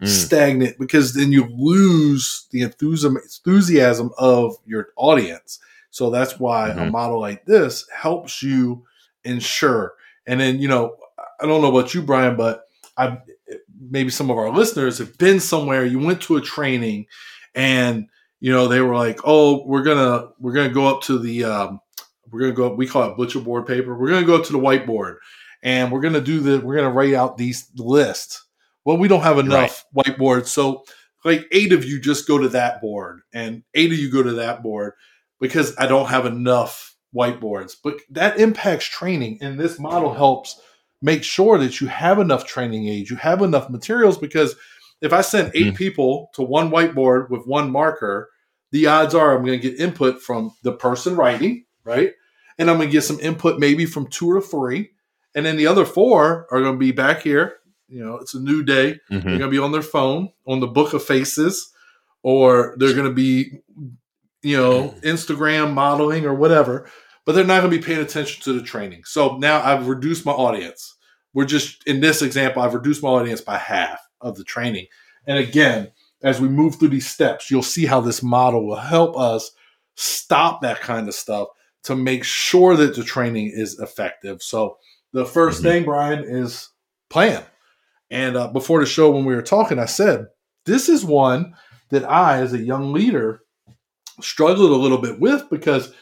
[0.00, 0.08] mm.
[0.08, 5.58] stagnant because then you lose the enthusiasm of your audience.
[5.90, 6.80] So that's why mm-hmm.
[6.80, 8.84] a model like this helps you
[9.24, 9.94] ensure.
[10.26, 10.96] And then, you know,
[11.40, 12.64] I don't know about you, Brian, but
[12.96, 13.18] I
[13.90, 15.84] maybe some of our listeners have been somewhere.
[15.84, 17.06] You went to a training,
[17.54, 18.08] and
[18.40, 21.80] you know they were like, "Oh, we're gonna we're gonna go up to the um,
[22.30, 22.72] we're gonna go.
[22.72, 22.76] up.
[22.76, 23.96] We call it butcher board paper.
[23.96, 25.16] We're gonna go up to the whiteboard,
[25.62, 28.44] and we're gonna do the we're gonna write out these lists.
[28.84, 30.06] Well, we don't have enough right.
[30.06, 30.84] whiteboards, so
[31.24, 34.32] like eight of you just go to that board, and eight of you go to
[34.32, 34.94] that board
[35.40, 37.76] because I don't have enough whiteboards.
[37.82, 40.60] But that impacts training, and this model helps
[41.02, 44.54] make sure that you have enough training aids, you have enough materials because
[45.00, 45.76] if I send eight mm.
[45.76, 48.30] people to one whiteboard with one marker,
[48.70, 52.12] the odds are I'm going to get input from the person writing, right?
[52.56, 54.90] And I'm going to get some input maybe from two or three.
[55.34, 57.56] And then the other four are going to be back here.
[57.88, 59.00] You know, it's a new day.
[59.10, 59.28] Mm-hmm.
[59.28, 61.72] They're going to be on their phone, on the book of faces,
[62.22, 63.58] or they're going to be,
[64.42, 66.88] you know, Instagram modeling or whatever
[67.24, 69.02] but they're not going to be paying attention to the training.
[69.04, 70.96] So now I've reduced my audience.
[71.34, 74.86] We're just in this example, I've reduced my audience by half of the training.
[75.26, 79.16] And again, as we move through these steps, you'll see how this model will help
[79.16, 79.52] us
[79.96, 81.48] stop that kind of stuff
[81.84, 84.42] to make sure that the training is effective.
[84.42, 84.78] So
[85.12, 85.62] the 1st mm-hmm.
[85.62, 86.68] thing, Brian, is
[87.10, 87.42] plan.
[88.10, 90.26] And uh, before the show, when we were talking, I said
[90.64, 91.54] this is one
[91.90, 93.40] that I, as a young leader,
[94.20, 95.92] struggled a little bit with because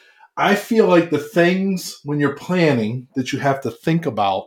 [0.40, 4.46] I feel like the things when you're planning that you have to think about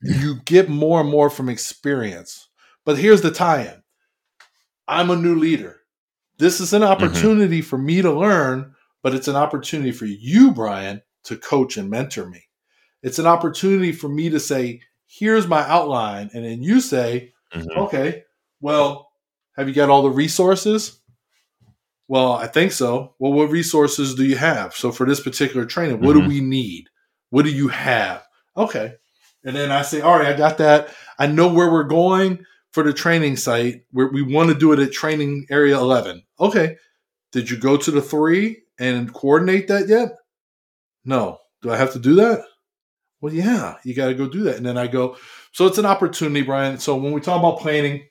[0.00, 2.48] you get more and more from experience.
[2.86, 3.82] But here's the tie-in.
[4.86, 5.80] I'm a new leader.
[6.38, 6.92] This is an mm-hmm.
[6.92, 7.68] opportunity mm-hmm.
[7.68, 12.26] for me to learn, but it's an opportunity for you, Brian, to coach and mentor
[12.26, 12.44] me.
[13.02, 16.30] It's an opportunity for me to say, here's my outline.
[16.32, 17.78] And then you say, mm-hmm.
[17.80, 18.22] okay,
[18.60, 19.10] well,
[19.56, 21.00] have you got all the resources?
[22.08, 23.14] Well, I think so.
[23.18, 24.74] Well, what resources do you have?
[24.74, 26.28] So for this particular training, what mm-hmm.
[26.28, 26.88] do we need?
[27.30, 28.26] What do you have?
[28.56, 28.94] Okay.
[29.44, 30.88] And then I say, all right, I got that.
[31.18, 33.82] I know where we're going for the training site.
[33.90, 36.22] Where we want to do it at training area 11.
[36.40, 36.76] Okay.
[37.32, 40.16] Did you go to the three and coordinate that yet?
[41.04, 41.38] No.
[41.60, 42.42] Do I have to do that?
[43.20, 44.56] Well, yeah, you got to go do that.
[44.56, 45.16] And then I go,
[45.52, 46.78] so it's an opportunity, Brian.
[46.78, 48.06] So when we talk about planning,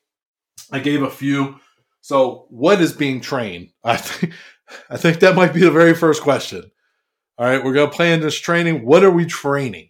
[0.71, 1.60] I gave a few.
[2.07, 3.71] So what is being trained?
[3.83, 4.33] I think
[4.89, 6.71] I think that might be the very first question.
[7.37, 8.85] All right, we're gonna plan this training.
[8.85, 9.89] What are we training?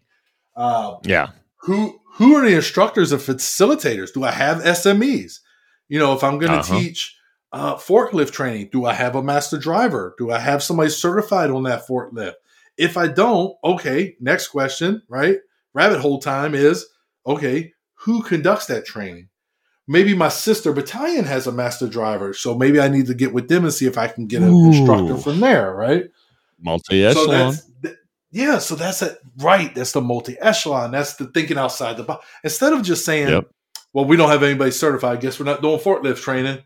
[0.55, 1.27] Uh, yeah.
[1.57, 4.11] Who who are the instructors and facilitators?
[4.15, 5.41] Do I have SMEs?
[5.89, 6.79] You know, if I'm going to uh-huh.
[6.79, 7.15] teach
[7.53, 10.15] uh, forklift training, do I have a master driver?
[10.17, 12.33] Do I have somebody certified on that forklift?
[12.75, 15.37] If I don't, okay, next question, right?
[15.75, 16.87] Rabbit hole time is
[17.27, 19.29] okay, who conducts that training?
[19.87, 23.47] Maybe my sister battalion has a master driver, so maybe I need to get with
[23.47, 24.67] them and see if I can get an Ooh.
[24.67, 26.05] instructor from there, right?
[26.59, 27.53] Multi echelon.
[27.53, 27.95] So
[28.31, 29.17] yeah, so that's it.
[29.37, 29.73] Right.
[29.73, 30.91] That's the multi echelon.
[30.91, 32.25] That's the thinking outside the box.
[32.43, 33.49] Instead of just saying, yep.
[33.93, 35.17] well, we don't have anybody certified.
[35.17, 36.59] I guess we're not doing forklift training.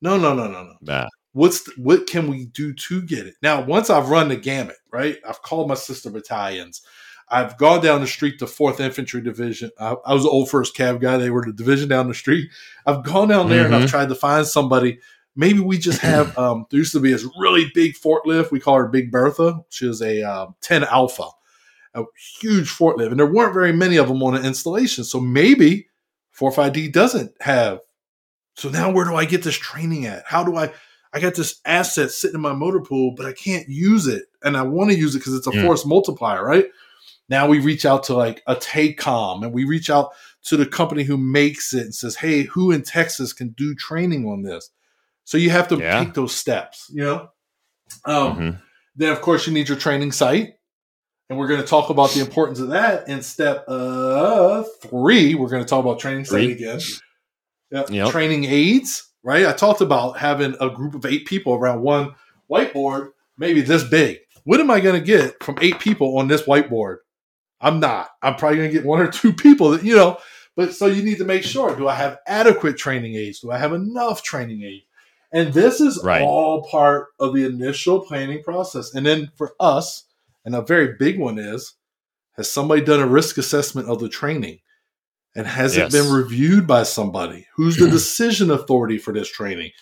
[0.00, 0.74] No, no, no, no, no.
[0.80, 4.36] Nah what's the, what can we do to get it now once i've run the
[4.36, 6.82] gamut right i've called my sister battalions
[7.30, 10.76] i've gone down the street to fourth infantry division i, I was the old first
[10.76, 12.50] cav guy they were the division down the street
[12.86, 13.66] i've gone down there mm-hmm.
[13.66, 13.90] and i've mm-hmm.
[13.90, 14.98] tried to find somebody
[15.36, 18.76] maybe we just have um, there used to be this really big forklift we call
[18.76, 21.28] her big bertha she is a um, 10 alpha
[21.94, 22.04] a
[22.40, 25.88] huge forklift and there weren't very many of them on an installation so maybe
[26.38, 27.80] 45d doesn't have
[28.54, 30.72] so now where do i get this training at how do i
[31.12, 34.24] I got this asset sitting in my motor pool, but I can't use it.
[34.42, 35.64] And I want to use it because it's a mm.
[35.64, 36.66] force multiplier, right?
[37.28, 40.10] Now we reach out to like a TACOM and we reach out
[40.44, 44.26] to the company who makes it and says, hey, who in Texas can do training
[44.26, 44.70] on this?
[45.24, 46.02] So you have to yeah.
[46.02, 47.28] take those steps, you know?
[48.04, 48.50] Um, mm-hmm.
[48.96, 50.54] Then, of course, you need your training site.
[51.28, 55.34] And we're going to talk about the importance of that in step uh, three.
[55.34, 56.80] We're going to talk about training site again.
[57.70, 57.90] Yep.
[57.90, 58.10] yep.
[58.10, 59.46] Training aids right?
[59.46, 62.14] I talked about having a group of eight people around one
[62.50, 64.18] whiteboard, maybe this big.
[64.44, 66.98] What am I going to get from eight people on this whiteboard?
[67.60, 68.10] I'm not.
[68.22, 70.18] I'm probably going to get one or two people that, you know,
[70.56, 73.40] but so you need to make sure do I have adequate training aids?
[73.40, 74.84] Do I have enough training aids?
[75.32, 76.22] And this is right.
[76.22, 78.94] all part of the initial planning process.
[78.94, 80.04] And then for us,
[80.44, 81.74] and a very big one is
[82.36, 84.60] has somebody done a risk assessment of the training?
[85.36, 85.92] And has yes.
[85.92, 87.46] it been reviewed by somebody?
[87.56, 89.72] Who's the decision authority for this training?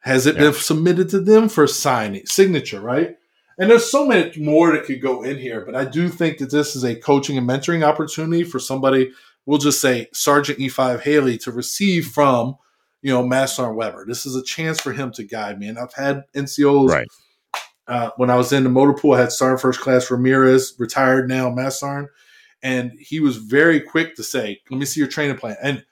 [0.00, 0.42] Has it yeah.
[0.42, 3.16] been submitted to them for signing signature, right?
[3.58, 6.50] And there's so much more that could go in here, but I do think that
[6.50, 9.10] this is a coaching and mentoring opportunity for somebody,
[9.46, 12.56] we'll just say Sergeant E5 Haley to receive from,
[13.02, 14.04] you know, Master Sergeant Weber.
[14.06, 15.68] This is a chance for him to guide me.
[15.68, 17.08] And I've had NCOs right.
[17.88, 21.28] Uh, when I was in the motor pool, I had Sergeant First Class Ramirez, retired
[21.28, 22.10] now, Master Sergeant
[22.62, 25.84] and he was very quick to say, "Let me see your training plan." And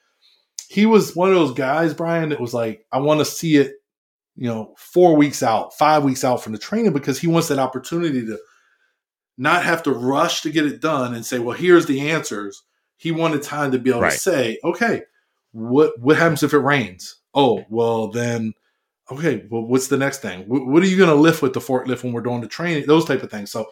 [0.68, 3.74] he was one of those guys, Brian, that was like, "I want to see it."
[4.40, 7.58] You know, four weeks out, five weeks out from the training because he wants that
[7.58, 8.38] opportunity to
[9.38, 12.62] not have to rush to get it done and say, "Well, here's the answers."
[12.96, 14.12] He wanted time to be able right.
[14.12, 15.02] to say, "Okay,
[15.52, 18.54] what what happens if it rains?" Oh, well then
[19.12, 20.44] okay, well, what's the next thing?
[20.46, 22.86] What, are you going to lift with the forklift when we're doing the training?
[22.86, 23.50] Those type of things.
[23.50, 23.66] So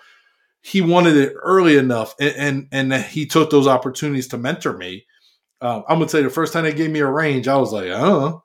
[0.60, 5.06] he wanted it early enough, and and, and he took those opportunities to mentor me.
[5.60, 7.86] Um, I'm gonna say the first time they gave me a range, I was like,
[7.86, 8.42] oh,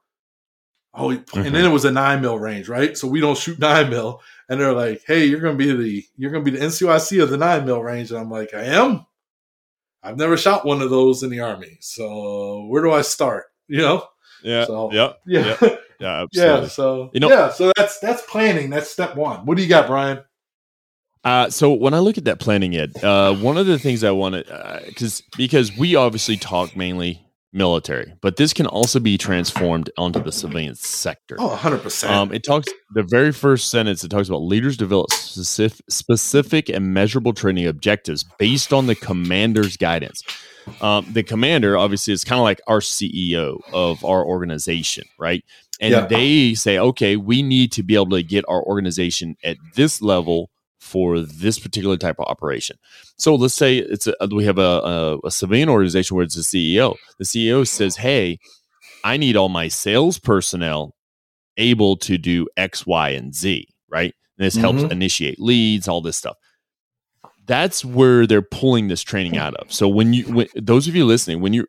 [0.93, 1.39] oh, mm-hmm.
[1.39, 2.97] and then it was a nine mil range, right?
[2.97, 6.31] So we don't shoot nine mil, and they're like, hey, you're gonna be the you're
[6.31, 9.05] gonna be the NCOIC of the nine mil range, and I'm like, I am.
[10.01, 13.45] I've never shot one of those in the army, so where do I start?
[13.67, 14.07] You know?
[14.43, 14.65] Yeah.
[14.65, 15.13] So, yeah.
[15.25, 15.57] Yeah.
[15.99, 16.25] Yeah.
[16.33, 16.61] Yeah.
[16.61, 16.67] yeah.
[16.67, 17.49] So you know, yeah.
[17.49, 18.69] So that's that's planning.
[18.69, 19.45] That's step one.
[19.45, 20.21] What do you got, Brian?
[21.23, 24.11] Uh, so when I look at that planning ed, uh, one of the things I
[24.11, 29.17] want to, because uh, because we obviously talk mainly military, but this can also be
[29.17, 31.35] transformed onto the civilian sector.
[31.39, 32.09] Oh, 100%.
[32.09, 36.93] Um, it talks, the very first sentence, it talks about leaders develop specific, specific and
[36.93, 40.23] measurable training objectives based on the commander's guidance.
[40.81, 45.43] Um, the commander, obviously, is kind of like our CEO of our organization, right?
[45.81, 46.05] And yeah.
[46.05, 50.49] they say, okay, we need to be able to get our organization at this level
[50.83, 52.77] for this particular type of operation.
[53.17, 56.41] So let's say it's a, we have a, a, a civilian organization where it's a
[56.41, 56.97] CEO.
[57.17, 58.37] The CEO says, "Hey,
[59.03, 60.93] I need all my sales personnel
[61.57, 64.13] able to do X, Y, and Z." Right?
[64.37, 64.77] And this mm-hmm.
[64.77, 66.35] helps initiate leads, all this stuff.
[67.45, 69.71] That's where they're pulling this training out of.
[69.71, 71.65] So when you, when, those of you listening, when you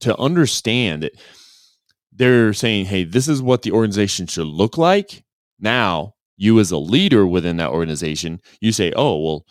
[0.00, 1.18] to understand it,
[2.12, 5.24] they're saying, "Hey, this is what the organization should look like."
[5.60, 9.44] Now, you as a leader within that organization, you say, oh, well,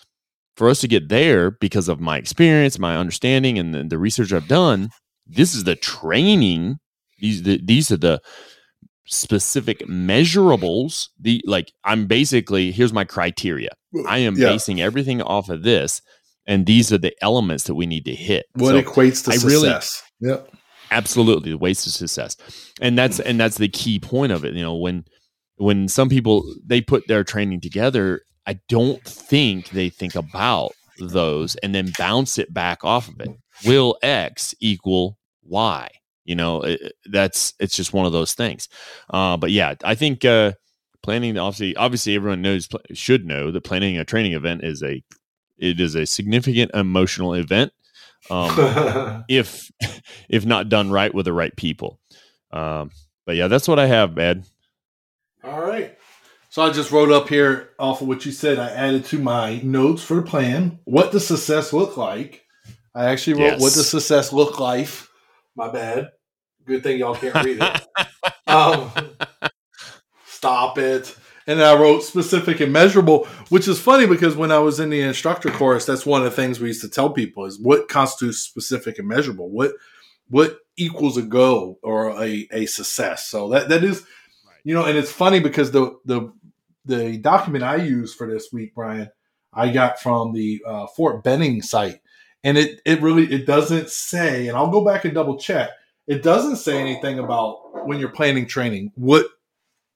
[0.56, 4.32] for us to get there because of my experience, my understanding, and the, the research
[4.34, 4.89] I've done,
[5.26, 6.78] this is the training.
[7.19, 8.22] These, the, these are the
[9.06, 11.08] specific measurables.
[11.19, 13.69] The like, I'm basically here's my criteria.
[14.08, 14.50] I am yeah.
[14.50, 16.02] basing everything off of this,
[16.48, 18.46] and these are the elements that we need to hit.
[18.54, 20.02] What so equates to I success?
[20.19, 20.50] Really, yep,
[20.91, 22.36] absolutely the ways to success,
[22.82, 24.54] and that's and that's the key point of it.
[24.54, 25.06] You know, when
[25.63, 31.56] when some people they put their training together, I don't think they think about those
[31.58, 33.30] and then bounce it back off of it.
[33.65, 35.89] Will X equal Y?
[36.26, 38.67] You know, it, that's it's just one of those things.
[39.10, 40.54] Uh, but yeah, I think uh,
[41.02, 45.02] planning obviously obviously everyone knows should know that planning a training event is a
[45.58, 47.71] it is a significant emotional event
[48.30, 49.71] um, if
[50.30, 51.99] if not done right with the right people.
[52.52, 52.91] Um,
[53.26, 54.45] but yeah, that's what I have, Ed.
[55.43, 55.97] All right.
[56.49, 58.60] So I just wrote up here off of what you said.
[58.60, 60.79] I added to my notes for the plan.
[60.86, 62.45] What does success look like?
[62.95, 63.62] I actually wrote yes.
[63.62, 64.88] what does success look like.
[65.56, 66.12] My bad.
[66.65, 67.88] Good thing y'all can't read it.
[68.47, 68.91] um,
[70.27, 71.15] stop it.
[71.45, 75.01] And I wrote specific and measurable, which is funny because when I was in the
[75.01, 78.39] instructor course, that's one of the things we used to tell people is what constitutes
[78.39, 79.49] specific and measurable.
[79.49, 79.73] What
[80.29, 83.27] what equals a goal or a, a success.
[83.27, 84.06] So that that is
[84.63, 86.32] you know, and it's funny because the the
[86.86, 89.10] the document I use for this week, Brian,
[89.54, 92.02] I got from the uh, Fort Benning site,
[92.43, 95.69] and it it really it doesn't say, and I'll go back and double check.
[96.08, 99.28] It doesn't say anything about when you're planning training what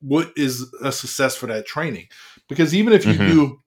[0.01, 2.07] what is a success for that training,
[2.47, 3.27] because even if you mm-hmm.
[3.27, 3.61] do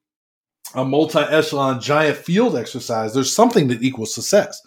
[0.74, 4.60] a multi echelon giant field exercise, there's something that equals success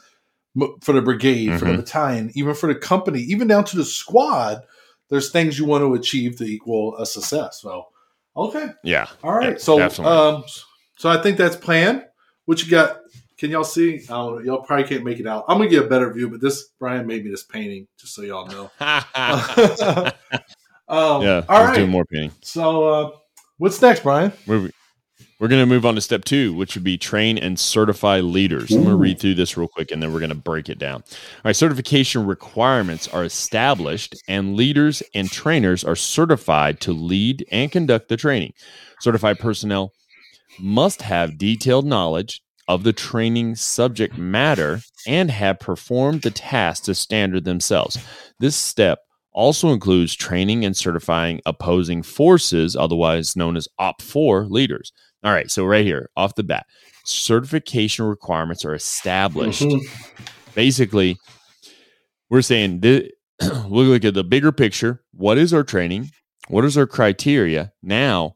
[0.82, 1.58] for the brigade, mm-hmm.
[1.58, 1.82] for the mm-hmm.
[1.82, 4.62] battalion, even for the company, even down to the squad
[5.14, 7.60] there's things you want to achieve to equal a success.
[7.62, 7.86] So,
[8.36, 9.52] okay, yeah, all right.
[9.52, 10.44] Yeah, so, um,
[10.96, 12.04] so I think that's planned.
[12.46, 12.98] What you got?
[13.38, 14.02] Can y'all see?
[14.10, 14.40] I don't know.
[14.40, 15.46] Y'all probably can't make it out.
[15.48, 18.24] I'm gonna get a better view, but this Brian made me this painting just so
[18.24, 18.72] y'all know.
[20.88, 21.76] um, yeah, all right.
[21.76, 22.32] Doing more painting.
[22.42, 23.12] So, uh,
[23.58, 24.34] what's next, Brian?
[25.40, 28.72] We're going to move on to step two, which would be train and certify leaders.
[28.72, 30.80] I'm going to read through this real quick and then we're going to break it
[30.80, 31.04] down.
[31.12, 37.72] All right, certification requirements are established, and leaders and trainers are certified to lead and
[37.72, 38.54] conduct the training.
[39.00, 39.92] Certified personnel
[40.60, 46.96] must have detailed knowledge of the training subject matter and have performed the task to
[46.96, 47.98] standard themselves.
[48.40, 49.00] This step
[49.34, 54.94] also includes training and certifying opposing forces, otherwise known as OPFOR leaders.
[55.24, 56.66] All right, so right here off the bat,
[57.06, 59.62] certification requirements are established.
[59.62, 60.24] Mm-hmm.
[60.54, 61.18] Basically,
[62.30, 63.10] we're saying this,
[63.68, 65.04] look at the bigger picture.
[65.12, 66.12] What is our training?
[66.50, 67.72] What is our criteria?
[67.82, 68.36] Now,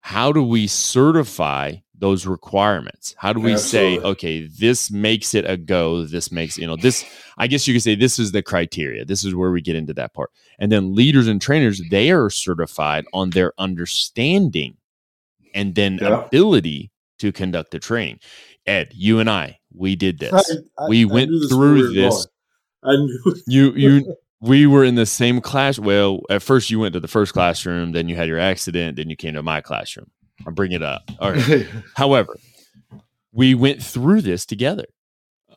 [0.00, 3.14] how do we certify those requirements?
[3.16, 3.96] How do we Absolutely.
[3.96, 6.04] say, okay, this makes it a go?
[6.04, 7.04] This makes, you know, this,
[7.38, 9.04] I guess you could say this is the criteria.
[9.04, 10.30] This is where we get into that part.
[10.58, 14.76] And then leaders and trainers, they are certified on their understanding
[15.56, 16.26] and then yeah.
[16.26, 18.20] ability to conduct the training.
[18.66, 20.32] Ed, you and I, we did this.
[20.78, 22.28] I, I, we went this through this.
[22.84, 25.78] I knew you you we were in the same class.
[25.78, 29.10] Well, at first you went to the first classroom, then you had your accident, then
[29.10, 30.10] you came to my classroom.
[30.46, 31.10] I'll bring it up.
[31.18, 31.66] All right.
[31.96, 32.36] However,
[33.32, 34.84] we went through this together.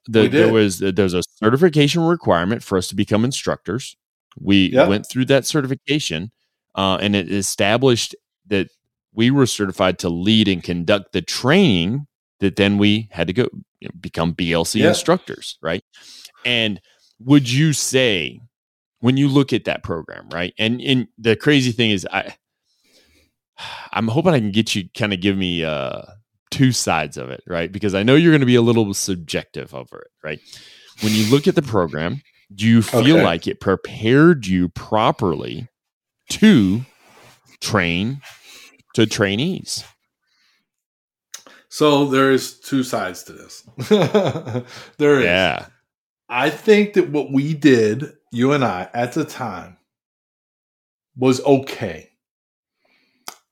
[0.07, 3.95] The, there was there's a certification requirement for us to become instructors.
[4.39, 6.31] We went through that certification,
[6.73, 8.15] uh, and it established
[8.47, 8.69] that
[9.13, 12.07] we were certified to lead and conduct the training
[12.39, 13.47] that then we had to go
[13.79, 14.89] you know, become BLC yeah.
[14.89, 15.83] instructors, right?
[16.45, 16.79] And
[17.19, 18.41] would you say
[18.99, 20.53] when you look at that program, right?
[20.57, 22.35] And and the crazy thing is I
[23.91, 26.03] I'm hoping I can get you kind of give me uh
[26.51, 27.71] two sides of it, right?
[27.71, 30.39] Because I know you're going to be a little subjective over it, right?
[31.01, 32.21] When you look at the program,
[32.53, 33.23] do you feel okay.
[33.23, 35.67] like it prepared you properly
[36.29, 36.81] to
[37.61, 38.21] train
[38.95, 39.83] to trainees.
[41.69, 43.63] So there is two sides to this.
[44.97, 45.25] there is.
[45.25, 45.67] Yeah.
[46.27, 49.77] I think that what we did, you and I, at the time,
[51.15, 52.09] was okay.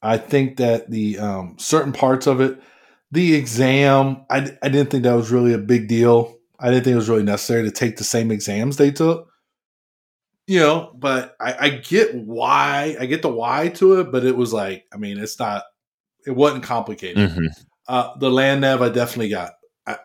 [0.01, 2.61] I think that the um, certain parts of it,
[3.11, 6.37] the exam, I, I didn't think that was really a big deal.
[6.59, 9.29] I didn't think it was really necessary to take the same exams they took.
[10.47, 14.35] You know, but I, I get why I get the why to it, but it
[14.35, 15.63] was like, I mean, it's not,
[16.25, 17.29] it wasn't complicated.
[17.29, 17.47] Mm-hmm.
[17.87, 19.53] Uh, the land nav I definitely got.
[19.85, 19.97] I,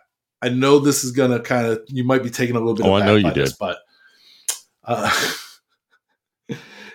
[0.43, 2.87] I know this is gonna kind of you might be taking a little bit.
[2.87, 3.79] Oh, I know you did, this, but
[4.85, 5.33] uh,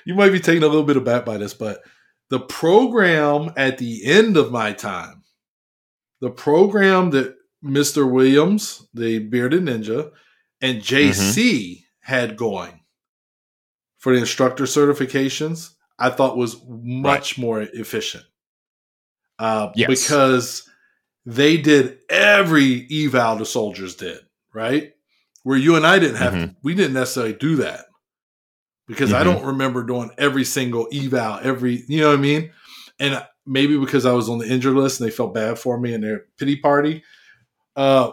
[0.06, 1.82] you might be taking a little bit of back by this, but
[2.30, 5.24] the program at the end of my time,
[6.20, 8.10] the program that Mr.
[8.10, 10.12] Williams, the bearded ninja,
[10.62, 11.82] and JC mm-hmm.
[12.02, 12.77] had going
[13.98, 17.42] for the instructor certifications, I thought was much right.
[17.42, 18.24] more efficient.
[19.40, 19.88] Uh, yes.
[19.88, 20.70] Because
[21.26, 24.20] they did every eval the soldiers did,
[24.54, 24.94] right?
[25.44, 26.46] Where you and I didn't have, mm-hmm.
[26.46, 27.86] to, we didn't necessarily do that
[28.88, 29.22] because mm-hmm.
[29.22, 32.52] I don't remember doing every single eval, every, you know what I mean?
[33.00, 35.94] And maybe because I was on the injured list and they felt bad for me
[35.94, 37.04] in their pity party.
[37.76, 38.12] Uh,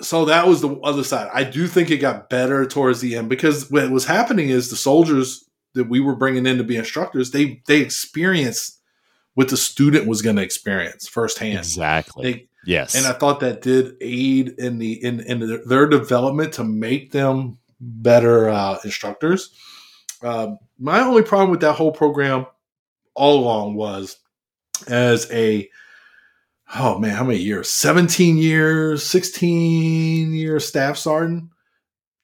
[0.00, 1.30] so that was the other side.
[1.32, 4.76] I do think it got better towards the end because what was happening is the
[4.76, 8.80] soldiers that we were bringing in to be instructors, they they experienced
[9.34, 11.58] what the student was going to experience firsthand.
[11.58, 12.32] Exactly.
[12.32, 12.94] They, yes.
[12.94, 17.58] And I thought that did aid in the in in their development to make them
[17.80, 19.50] better uh, instructors.
[20.22, 22.46] Uh, my only problem with that whole program
[23.14, 24.18] all along was
[24.88, 25.68] as a
[26.76, 27.68] oh man, how many years?
[27.68, 31.50] 17 years, 16 year staff sergeant.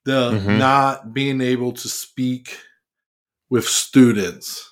[0.04, 0.58] The mm-hmm.
[0.58, 2.58] not being able to speak
[3.48, 4.70] with students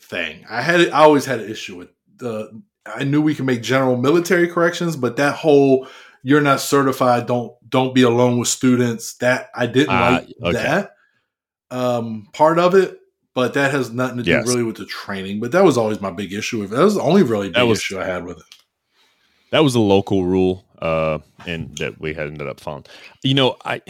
[0.00, 0.44] thing.
[0.48, 3.96] I had I always had an issue with the I knew we can make general
[3.96, 5.88] military corrections, but that whole
[6.22, 10.52] you're not certified, don't don't be alone with students, that I didn't uh, like okay.
[10.52, 10.92] that
[11.70, 12.98] um, part of it,
[13.34, 14.46] but that has nothing to do yes.
[14.46, 15.40] really with the training.
[15.40, 16.76] But that was always my big issue with it.
[16.76, 18.44] That was the only really big was, issue I had with it.
[19.56, 22.84] That was a local rule, uh, and that we had ended up following.
[23.22, 23.80] You know, I,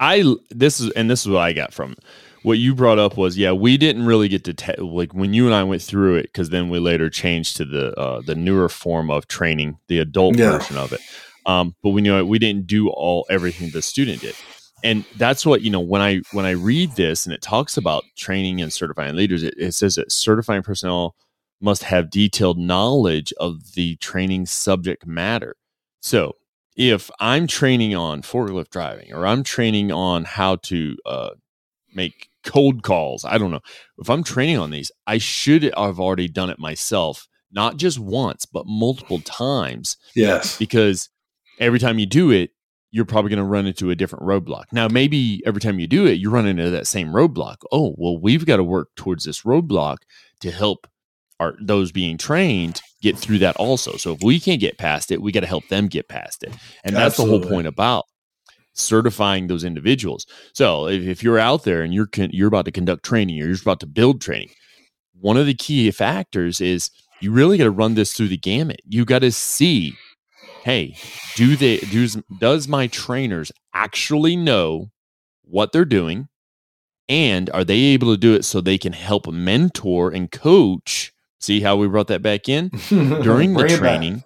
[0.00, 1.94] I this is and this is what I got from
[2.42, 5.46] what you brought up was yeah we didn't really get to te- like when you
[5.46, 8.68] and I went through it because then we later changed to the uh, the newer
[8.68, 10.58] form of training the adult yeah.
[10.58, 11.00] version of it.
[11.46, 14.34] Um, but we know we didn't do all everything the student did
[14.82, 18.04] and that's what you know when i when i read this and it talks about
[18.16, 21.16] training and certifying leaders it, it, says that certifying personnel
[21.64, 25.56] must have detailed knowledge of the training subject matter
[26.00, 26.32] so
[26.76, 31.30] if i'm training on forklift driving or i'm training on how to uh,
[31.94, 33.60] make cold calls i don't know
[33.98, 38.44] if i'm training on these i should have already done it myself not just once
[38.44, 41.08] but multiple times yes because
[41.58, 42.50] every time you do it
[42.94, 44.66] you're probably going to run into a different roadblock.
[44.70, 47.56] Now, maybe every time you do it, you run into that same roadblock.
[47.72, 49.96] Oh, well, we've got to work towards this roadblock
[50.38, 50.86] to help
[51.40, 53.96] our those being trained get through that also.
[53.96, 56.54] So if we can't get past it, we got to help them get past it.
[56.84, 57.38] And that's Absolutely.
[57.38, 58.04] the whole point about
[58.72, 60.26] certifying those individuals.
[60.52, 63.46] So if, if you're out there and you're con- you're about to conduct training or
[63.46, 64.50] you're about to build training,
[65.20, 68.80] one of the key factors is you really got to run this through the gamut.
[68.86, 69.94] You got to see
[70.64, 70.96] hey,
[71.36, 74.90] do they does does my trainers actually know
[75.42, 76.28] what they're doing?
[77.06, 81.12] And are they able to do it so they can help mentor and coach?
[81.44, 84.24] See how we brought that back in during the training.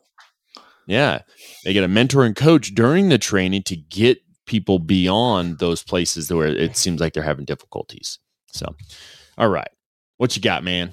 [0.86, 1.22] Yeah.
[1.64, 6.32] They get a mentor and coach during the training to get people beyond those places
[6.32, 8.20] where it seems like they're having difficulties.
[8.52, 8.72] So,
[9.36, 9.68] all right.
[10.18, 10.92] What you got, man?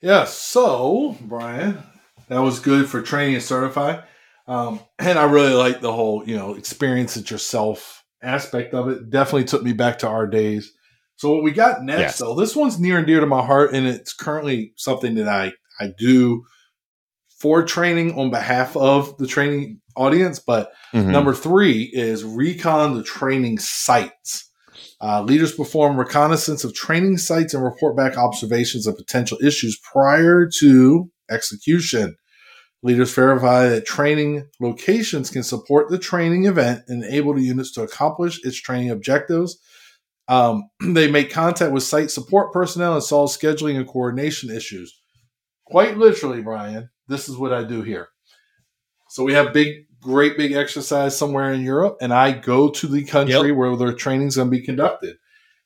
[0.00, 0.26] Yeah.
[0.26, 1.82] So, Brian,
[2.28, 4.00] that was good for training and certify.
[4.46, 9.10] Um, and I really like the whole, you know, experience it yourself aspect of it.
[9.10, 10.72] Definitely took me back to our days.
[11.16, 12.18] So what we got next, yes.
[12.18, 15.52] though, this one's near and dear to my heart, and it's currently something that I
[15.80, 16.44] I do
[17.38, 20.38] for training on behalf of the training audience.
[20.38, 21.10] But mm-hmm.
[21.10, 24.50] number three is recon the training sites.
[25.00, 30.48] Uh, leaders perform reconnaissance of training sites and report back observations of potential issues prior
[30.60, 32.16] to execution.
[32.82, 37.82] Leaders verify that training locations can support the training event and enable the units to
[37.82, 39.58] accomplish its training objectives.
[40.28, 45.00] Um, they make contact with site support personnel and solve scheduling and coordination issues.
[45.66, 48.08] Quite literally, Brian, this is what I do here.
[49.10, 53.04] So we have big, great big exercise somewhere in Europe, and I go to the
[53.04, 53.56] country yep.
[53.56, 55.16] where their training is going to be conducted.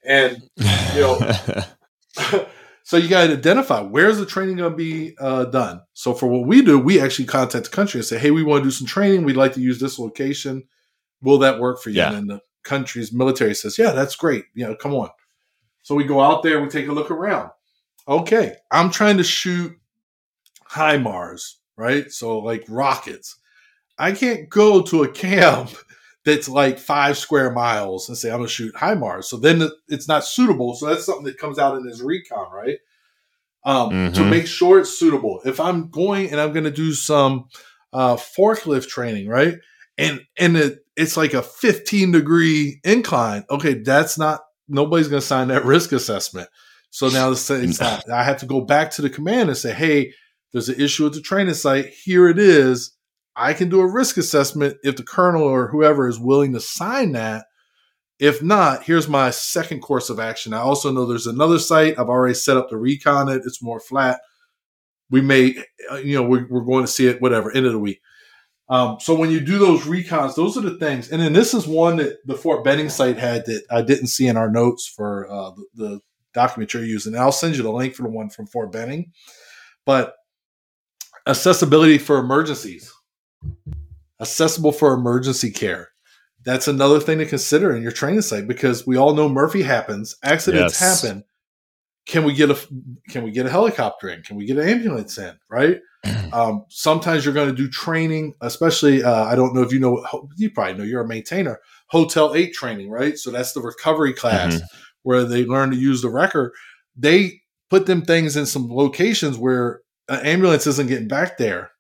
[0.05, 0.43] And,
[0.95, 1.33] you know,
[2.89, 5.83] So you got to identify where's the training going to be uh, done.
[5.93, 8.63] So for what we do, we actually contact the country and say, "Hey, we want
[8.63, 9.25] to do some training.
[9.25, 10.65] We'd like to use this location.
[11.21, 12.15] Will that work for you?" Yeah.
[12.15, 14.45] And the country's military says, "Yeah, that's great.
[14.55, 15.11] You know, come on."
[15.83, 17.51] So we go out there, we take a look around.
[18.07, 19.77] Okay, I'm trying to shoot
[20.71, 22.11] HIMARS, right?
[22.11, 23.37] So like rockets.
[23.99, 25.71] I can't go to a camp
[26.25, 29.25] that's like five square miles and say I'm gonna shoot HIMARS.
[29.25, 30.75] So then it's not suitable.
[30.75, 32.79] So that's something that comes out in this recon, right?
[33.65, 34.13] Um, mm-hmm.
[34.15, 35.41] To make sure it's suitable.
[35.45, 37.49] If I'm going and I'm gonna do some
[37.93, 39.57] uh, forklift training, right?
[39.97, 43.45] And and it, it's like a 15 degree incline.
[43.49, 46.49] Okay, that's not nobody's gonna sign that risk assessment.
[46.91, 49.73] So now it's, it's not, I have to go back to the command and say,
[49.73, 50.13] hey,
[50.53, 51.87] there's an issue at the training site.
[51.87, 52.97] Here it is.
[53.37, 57.13] I can do a risk assessment if the colonel or whoever is willing to sign
[57.13, 57.47] that.
[58.19, 60.53] If not, here's my second course of action.
[60.53, 61.97] I also know there's another site.
[61.97, 63.43] I've already set up the recon it.
[63.45, 64.21] It's more flat.
[65.09, 65.55] We may,
[66.03, 68.01] you know, we're, we're going to see it, whatever, end of the week.
[68.71, 71.11] Um, so when you do those recons, those are the things.
[71.11, 74.27] And then this is one that the Fort Benning site had that I didn't see
[74.27, 76.01] in our notes for uh, the, the
[76.35, 77.15] document you're using.
[77.15, 79.13] And I'll send you the link for the one from Fort Benning.
[79.87, 80.15] But
[81.27, 82.93] accessibility for emergencies,
[84.21, 85.89] accessible for emergency care.
[86.45, 90.17] That's another thing to consider in your training site because we all know Murphy happens,
[90.23, 91.03] accidents yes.
[91.03, 91.25] happen.
[92.09, 92.59] Can we get a
[93.11, 94.23] can we get a helicopter in?
[94.23, 95.39] Can we get an ambulance in?
[95.49, 95.81] Right.
[96.33, 100.05] um, sometimes you're going to do training, especially uh, I don't know if you know
[100.37, 101.61] you probably know you're a maintainer.
[101.89, 103.17] Hotel eight training, right?
[103.19, 104.65] So that's the recovery class mm-hmm.
[105.03, 106.53] where they learn to use the wrecker.
[106.97, 111.71] They put them things in some locations where an ambulance isn't getting back there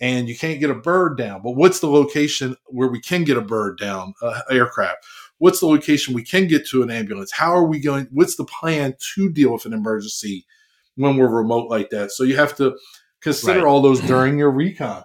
[0.00, 1.42] and you can't get a bird down.
[1.42, 5.06] But what's the location where we can get a bird down, uh, aircraft?
[5.38, 7.32] What's the location we can get to an ambulance?
[7.32, 8.08] How are we going?
[8.10, 10.46] What's the plan to deal with an emergency
[10.96, 12.12] when we're remote like that?
[12.12, 12.76] So you have to
[13.20, 13.68] consider right.
[13.68, 15.02] all those during your recon.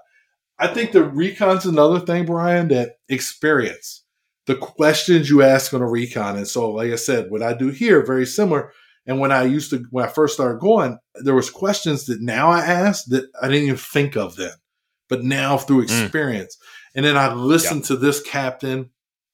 [0.58, 4.04] I think the recon's another thing, Brian, that experience
[4.46, 6.38] the questions you ask on a recon.
[6.38, 8.72] And so, like I said, what I do here, very similar.
[9.08, 12.52] And when I used to, when I first started going, there was questions that now
[12.52, 14.54] I ask that I didn't even think of then,
[15.10, 15.84] but now through mm.
[15.84, 16.56] experience.
[16.56, 16.68] Mm.
[16.94, 17.86] And then I listen yep.
[17.88, 18.92] to this captain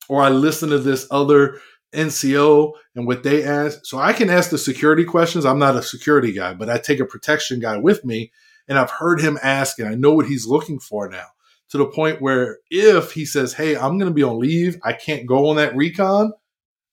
[0.10, 1.60] or I listen to this other
[1.94, 3.86] NCO and what they ask.
[3.86, 5.46] So I can ask the security questions.
[5.46, 8.32] I'm not a security guy, but I take a protection guy with me
[8.68, 11.28] and I've heard him ask and I know what he's looking for now
[11.70, 14.94] to the point where if he says, Hey, I'm going to be on leave, I
[14.94, 16.34] can't go on that recon,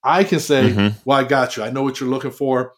[0.02, 0.98] I can say, mm-hmm.
[1.04, 1.62] Well, I got you.
[1.62, 2.74] I know what you're looking for.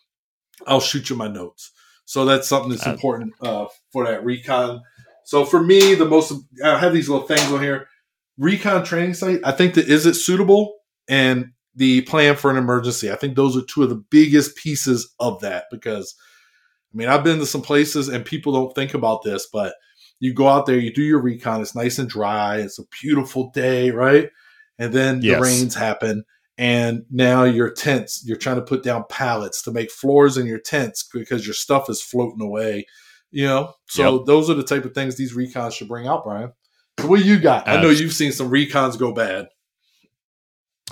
[0.66, 1.72] I'll shoot you my notes.
[2.04, 4.80] So that's something that's uh, important uh, for that recon.
[5.24, 6.32] So for me, the most
[6.64, 7.88] I have these little things on here.
[8.38, 9.40] Recon training site.
[9.44, 10.74] I think that is it suitable
[11.08, 13.10] and the plan for an emergency.
[13.10, 16.14] I think those are two of the biggest pieces of that because
[16.92, 19.74] I mean I've been to some places and people don't think about this, but
[20.20, 21.60] you go out there, you do your recon.
[21.60, 22.56] It's nice and dry.
[22.56, 24.30] It's a beautiful day, right?
[24.78, 25.36] And then yes.
[25.36, 26.24] the rains happen
[26.58, 30.58] and now your tents you're trying to put down pallets to make floors in your
[30.58, 32.86] tents because your stuff is floating away
[33.30, 34.26] you know so yep.
[34.26, 36.52] those are the type of things these recons should bring out brian
[37.02, 37.68] what you got?
[37.68, 39.48] I know you've seen some recons go bad.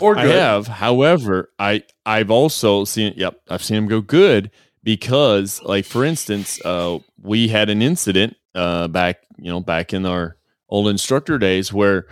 [0.00, 0.24] Or good.
[0.24, 0.66] i have.
[0.66, 4.50] However i i've also seen yep i've seen them go good
[4.82, 10.04] because like for instance uh we had an incident uh back you know back in
[10.04, 10.36] our
[10.68, 12.06] old instructor days where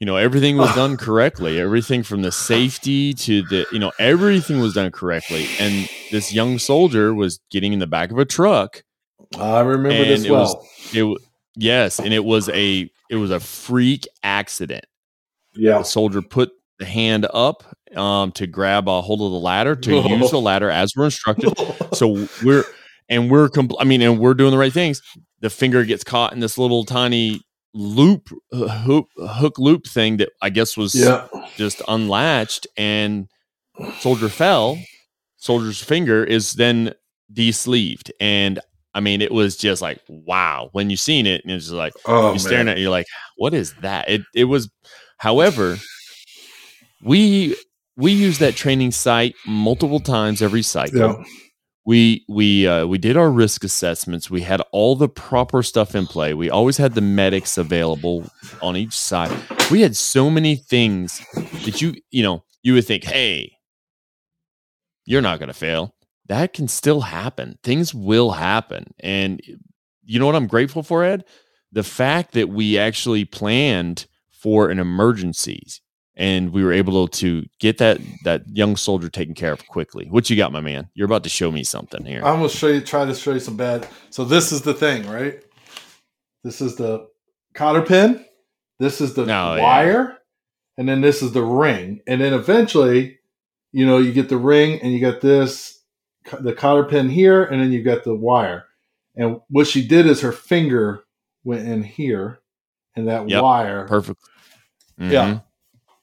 [0.00, 1.60] you know everything was done correctly.
[1.60, 5.46] Everything from the safety to the you know everything was done correctly.
[5.58, 8.82] And this young soldier was getting in the back of a truck.
[9.38, 10.42] I remember this it well.
[10.42, 11.22] was, it
[11.58, 14.84] yes and it was a it was a freak accident
[15.54, 17.64] yeah the soldier put the hand up
[17.96, 21.52] um, to grab a hold of the ladder to use the ladder as we're instructed
[21.92, 22.64] so we're
[23.08, 25.02] and we're compl- i mean and we're doing the right things
[25.40, 27.40] the finger gets caught in this little tiny
[27.74, 31.26] loop hook, hook loop thing that I guess was yeah.
[31.56, 33.28] just unlatched and
[34.00, 34.78] soldier fell.
[35.36, 36.94] Soldier's finger is then
[37.32, 38.12] de-sleeved.
[38.20, 38.58] And
[38.98, 40.70] I mean, it was just like, wow.
[40.72, 43.06] When you seen it, and it's just like oh, you're staring at it, you're like,
[43.36, 44.08] what is that?
[44.10, 44.68] It it was
[45.18, 45.76] however,
[47.02, 47.56] we
[47.96, 50.98] we use that training site multiple times every cycle.
[50.98, 51.24] Yeah
[51.88, 54.30] we we uh, we did our risk assessments.
[54.30, 56.34] We had all the proper stuff in play.
[56.34, 58.30] We always had the medics available
[58.60, 59.34] on each side.
[59.70, 61.24] We had so many things
[61.64, 63.52] that you you know you would think, hey,
[65.06, 65.94] you're not going to fail.
[66.28, 67.58] That can still happen.
[67.62, 69.40] Things will happen, and
[70.04, 71.24] you know what I'm grateful for, Ed?
[71.72, 75.62] The fact that we actually planned for an emergency
[76.18, 80.08] and we were able to get that that young soldier taken care of quickly.
[80.10, 80.88] What you got, my man?
[80.94, 82.22] You're about to show me something here.
[82.24, 83.86] I'm gonna show you, try to show you some bad.
[84.10, 85.42] So this is the thing, right?
[86.42, 87.08] This is the
[87.54, 88.24] cotter pin.
[88.80, 90.16] This is the oh, wire, yeah.
[90.76, 93.18] and then this is the ring, and then eventually,
[93.72, 95.77] you know, you get the ring, and you got this
[96.40, 98.64] the cotter pin here, and then you got the wire.
[99.16, 101.04] And what she did is her finger
[101.44, 102.40] went in here,
[102.94, 103.86] and that yep, wire.
[103.86, 104.20] Perfect.
[105.00, 105.12] Mm-hmm.
[105.12, 105.40] Yeah.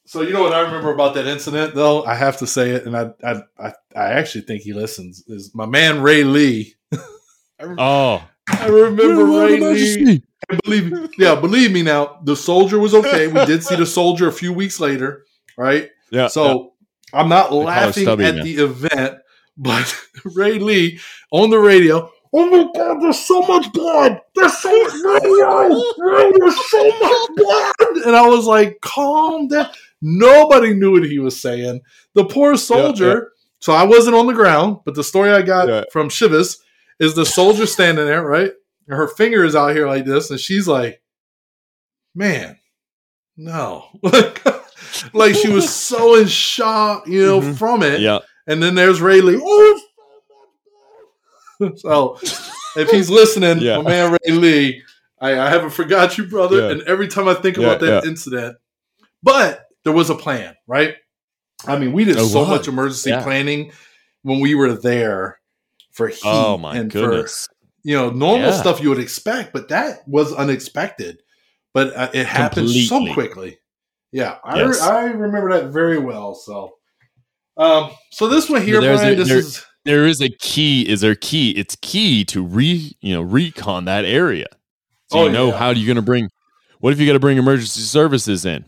[0.05, 2.03] So you know what I remember about that incident, though.
[2.03, 5.23] I have to say it, and I I I, I actually think he listens.
[5.27, 6.75] Is my man Ray Lee?
[7.59, 10.23] oh, I remember Ray Lee.
[10.47, 11.81] And believe me, yeah, believe me.
[11.81, 13.27] Now the soldier was okay.
[13.27, 15.25] We did see the soldier a few weeks later,
[15.57, 15.89] right?
[16.11, 16.27] Yeah.
[16.27, 16.73] So
[17.11, 17.19] yeah.
[17.19, 19.17] I'm not laughing at the event,
[19.57, 19.95] but
[20.25, 20.99] Ray Lee
[21.31, 22.11] on the radio.
[22.33, 23.01] Oh my God!
[23.01, 24.19] There's so much blood.
[24.35, 26.33] There's so much blood.
[26.37, 28.05] There's so much blood.
[28.05, 29.69] And I was like, calm down.
[30.01, 31.81] Nobody knew what he was saying.
[32.13, 33.07] The poor soldier.
[33.07, 33.21] Yeah, yeah.
[33.59, 35.83] So I wasn't on the ground, but the story I got yeah.
[35.91, 36.57] from Shivas
[36.99, 38.51] is the soldier standing there, right?
[38.87, 41.01] And her finger is out here like this, and she's like,
[42.13, 42.59] "Man,
[43.37, 43.87] no!"
[45.13, 47.53] like she was so in shock, you know, mm-hmm.
[47.53, 48.01] from it.
[48.01, 48.19] Yeah.
[48.47, 49.39] And then there's Ray Lee.
[49.41, 49.81] Oh,
[51.75, 52.19] so
[52.75, 53.77] if he's listening, yeah.
[53.77, 54.83] my man Ray Lee,
[55.19, 56.57] I, I haven't forgot you, brother.
[56.57, 56.71] Yeah.
[56.71, 58.57] And every time I think about yeah, that incident,
[59.23, 60.95] but there was a plan, right?
[61.65, 63.71] I mean, we did oh, so much emergency planning
[64.23, 65.39] when we were there
[65.91, 67.47] for heat oh, my and goodness.
[67.47, 71.21] for you know normal stuff you would expect, but that was unexpected.
[71.73, 72.85] But uh, it happened Completely.
[72.85, 73.59] so quickly.
[74.11, 74.81] Yeah, I, yes.
[74.81, 76.35] I remember that very well.
[76.35, 76.75] So,
[77.57, 80.87] um, so this one here, Brian, a, this there, is there is a key.
[80.87, 81.51] Is there key?
[81.51, 84.47] It's key to re you know recon that area.
[85.11, 85.57] So oh, you know yeah.
[85.57, 86.29] how are you going to bring?
[86.79, 88.65] What if you got to bring emergency services in?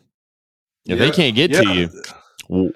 [0.86, 1.62] If yeah, they can't get yeah.
[1.62, 1.90] to you,
[2.48, 2.70] well,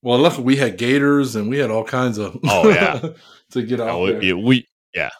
[0.00, 2.38] well, luckily we had gators and we had all kinds of.
[2.44, 3.10] Oh yeah,
[3.50, 4.36] to get out oh, there.
[4.36, 5.10] We yeah.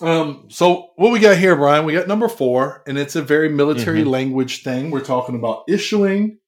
[0.00, 0.46] Um.
[0.48, 1.84] So what we got here, Brian?
[1.84, 4.10] We got number four, and it's a very military mm-hmm.
[4.10, 4.90] language thing.
[4.90, 6.38] We're talking about issuing.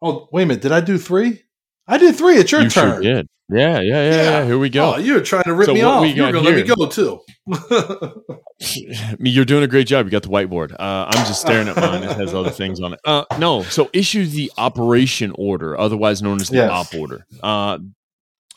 [0.00, 0.62] Oh wait a minute!
[0.62, 1.42] Did I do three?
[1.86, 2.36] I did three.
[2.36, 3.02] It's your you turn.
[3.02, 3.28] Sure did.
[3.50, 4.94] Yeah, yeah, yeah, yeah, Here we go.
[4.94, 6.06] Oh, you're trying to rip so me off.
[6.06, 7.20] You're going to let me go too.
[9.20, 10.06] You're doing a great job.
[10.06, 10.72] You got the whiteboard.
[10.72, 12.04] Uh, I'm just staring at mine.
[12.04, 13.00] It has other things on it.
[13.04, 16.70] Uh, no, so issue the operation order, otherwise known as the yes.
[16.70, 17.26] op order.
[17.42, 17.78] Uh,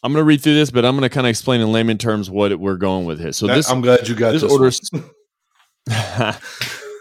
[0.03, 1.97] I'm going to read through this, but I'm going to kind of explain in layman
[1.97, 3.33] terms what we're going with here.
[3.33, 4.71] So this, I'm glad you got this, this order.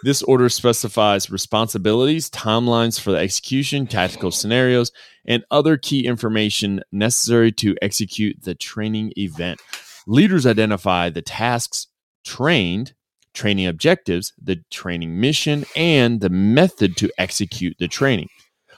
[0.06, 4.92] This order specifies responsibilities, timelines for the execution, tactical scenarios,
[5.24, 9.60] and other key information necessary to execute the training event.
[10.06, 11.88] Leaders identify the tasks
[12.24, 12.94] trained,
[13.34, 18.28] training objectives, the training mission, and the method to execute the training.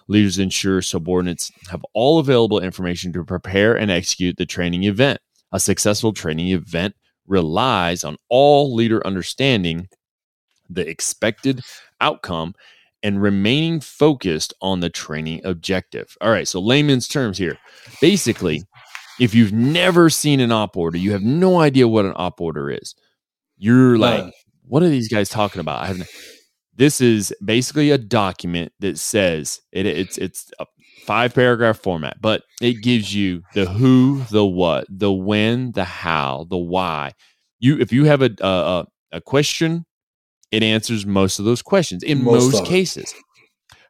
[0.06, 5.20] Leaders ensure subordinates have all available information to prepare and execute the training event.
[5.52, 6.94] A successful training event
[7.26, 9.88] relies on all leader understanding
[10.68, 11.62] the expected
[12.00, 12.54] outcome
[13.02, 16.16] and remaining focused on the training objective.
[16.20, 17.58] All right, so layman's terms here.
[18.00, 18.62] Basically,
[19.20, 22.70] if you've never seen an op order, you have no idea what an op order
[22.70, 22.94] is.
[23.56, 25.82] You're like, what are these guys talking about?
[25.82, 26.08] I have
[26.74, 30.66] this is basically a document that says it, it's it's a
[31.04, 36.46] five paragraph format, but it gives you the who, the what, the when, the how,
[36.48, 37.12] the why.
[37.58, 39.86] You if you have a a, a question
[40.50, 43.14] it answers most of those questions in most, most cases.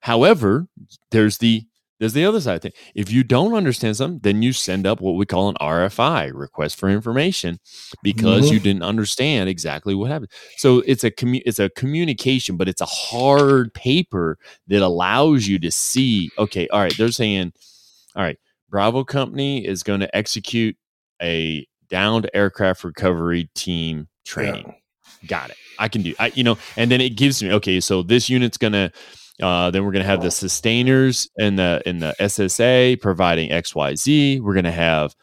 [0.00, 0.66] However,
[1.10, 1.64] there's the
[1.98, 2.72] there's the other side of thing.
[2.94, 6.76] If you don't understand something, then you send up what we call an RFI, request
[6.76, 7.58] for information,
[8.04, 8.54] because mm-hmm.
[8.54, 10.30] you didn't understand exactly what happened.
[10.58, 14.38] So it's a commu- it's a communication, but it's a hard paper
[14.68, 16.30] that allows you to see.
[16.38, 17.52] Okay, all right, they're saying,
[18.14, 18.38] all right,
[18.70, 20.76] Bravo Company is going to execute
[21.20, 24.66] a downed aircraft recovery team training.
[24.66, 24.74] Yeah.
[25.26, 25.56] Got it.
[25.78, 26.14] I can do.
[26.18, 27.80] I you know, and then it gives me okay.
[27.80, 28.92] So this unit's gonna.
[29.40, 33.94] Uh, then we're gonna have the sustainers and the in the SSA providing X Y
[33.94, 34.40] Z.
[34.40, 35.14] We're gonna have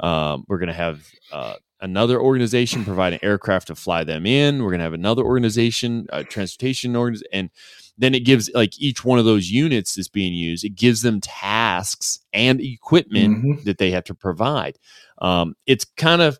[0.00, 4.64] um, we're gonna have uh, another organization providing aircraft to fly them in.
[4.64, 7.50] We're gonna have another organization, uh, transportation organization, and
[7.98, 10.64] then it gives like each one of those units that's being used.
[10.64, 13.64] It gives them tasks and equipment mm-hmm.
[13.64, 14.78] that they have to provide.
[15.18, 16.38] Um, it's kind of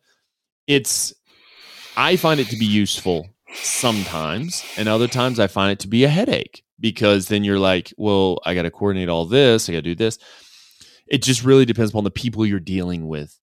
[0.66, 1.12] it's
[1.96, 6.04] I find it to be useful sometimes, and other times I find it to be
[6.04, 9.78] a headache because then you're like, well, I got to coordinate all this, I got
[9.78, 10.18] to do this.
[11.06, 13.38] It just really depends upon the people you're dealing with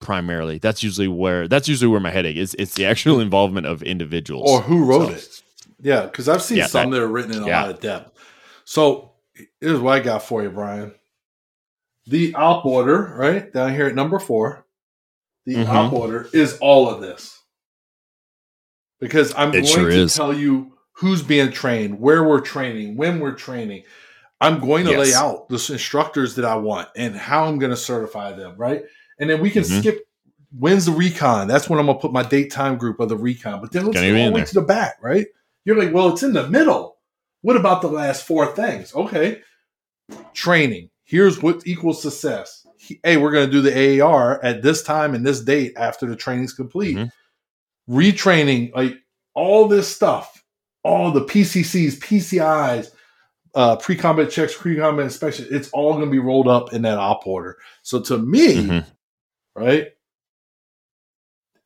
[0.00, 0.58] primarily.
[0.58, 2.54] That's usually where that's usually where my headache is.
[2.58, 5.42] It's the actual involvement of individuals or who wrote so, it.
[5.82, 7.62] Yeah, because I've seen yeah, some that, that, are written in a yeah.
[7.62, 8.18] lot of depth.
[8.64, 9.12] So
[9.60, 10.94] here's what I got for you, Brian.
[12.06, 14.66] The op order, right down here at number four,
[15.46, 15.70] the mm-hmm.
[15.70, 17.39] op order is all of this
[19.00, 20.14] because I'm it going sure to is.
[20.14, 23.84] tell you who's being trained, where we're training, when we're training.
[24.42, 25.08] I'm going to yes.
[25.08, 28.84] lay out the instructors that I want and how I'm going to certify them, right?
[29.20, 29.78] and then we can mm-hmm.
[29.78, 30.08] skip
[30.58, 31.46] when's the recon.
[31.46, 33.60] That's when I'm gonna put my date time group of the recon.
[33.60, 35.26] But then let's go all the way to the back, right?
[35.64, 36.96] You're like, well, it's in the middle.
[37.42, 38.92] What about the last four things?
[38.94, 39.42] Okay,
[40.32, 40.90] training.
[41.04, 42.66] Here's what equals success.
[43.04, 46.54] Hey, we're gonna do the AAR at this time and this date after the training's
[46.54, 46.96] complete.
[46.96, 47.08] Mm-hmm.
[47.90, 48.96] Retraining, like
[49.34, 50.44] all this stuff,
[50.84, 52.90] all the PCCs, PCIs,
[53.54, 57.26] uh, pre-combat checks, pre-combat inspection, it's all going to be rolled up in that op
[57.26, 57.58] order.
[57.82, 59.60] So to me, mm-hmm.
[59.60, 59.88] right,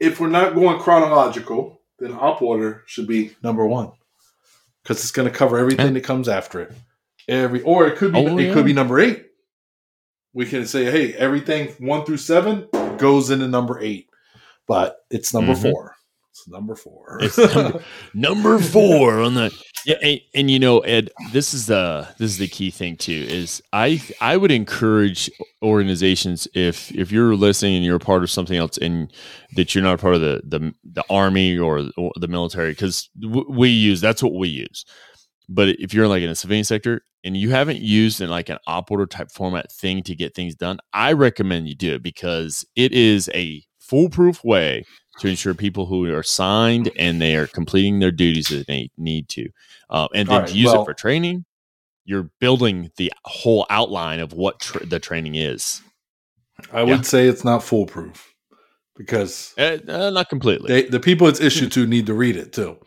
[0.01, 3.93] if we're not going chronological, then op order should be number one
[4.83, 6.73] because it's going to cover everything that comes after it.
[7.27, 8.53] Every or it could be oh, it yeah.
[8.53, 9.27] could be number eight.
[10.35, 12.69] We can say, hey, everything one through seven
[12.99, 14.11] goes into number eight,
[14.67, 15.71] but it's number mm-hmm.
[15.71, 15.94] four.
[16.35, 17.19] It's number four.
[17.21, 19.57] it's number, number four on the
[19.87, 23.25] yeah, and, and, you know, Ed, this is the this is the key thing too.
[23.29, 25.31] Is I I would encourage
[25.63, 29.13] organizations if if you're listening and you're a part of something else and
[29.55, 33.09] that you're not a part of the the, the army or, or the military because
[33.21, 34.85] w- we use that's what we use.
[35.49, 38.59] But if you're like in a civilian sector and you haven't used in like an
[38.67, 42.65] op order type format thing to get things done, I recommend you do it because
[42.75, 44.85] it is a foolproof way
[45.21, 49.29] to ensure people who are signed and they are completing their duties as they need
[49.31, 49.49] to.
[49.91, 51.45] Uh, and then right, to use well, it for training,
[52.05, 55.83] you're building the whole outline of what tra- the training is.
[56.73, 56.85] I yeah.
[56.85, 58.35] would say it's not foolproof
[58.97, 60.69] because uh, uh, not completely.
[60.69, 62.79] They, the people it's issued to need to read it too.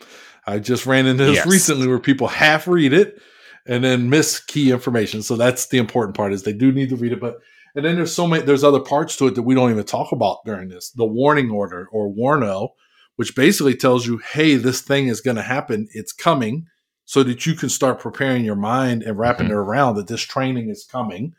[0.46, 1.48] I just ran into this yes.
[1.48, 3.22] recently where people half read it
[3.66, 5.22] and then miss key information.
[5.22, 7.40] So that's the important part is they do need to read it, but
[7.78, 10.12] and then there's so many, there's other parts to it that we don't even talk
[10.12, 10.90] about during this.
[10.90, 12.70] The warning order or warno,
[13.18, 15.88] which basically tells you, hey, this thing is going to happen.
[15.94, 16.66] It's coming
[17.06, 19.54] so that you can start preparing your mind and wrapping mm-hmm.
[19.54, 21.36] it around that this training is coming.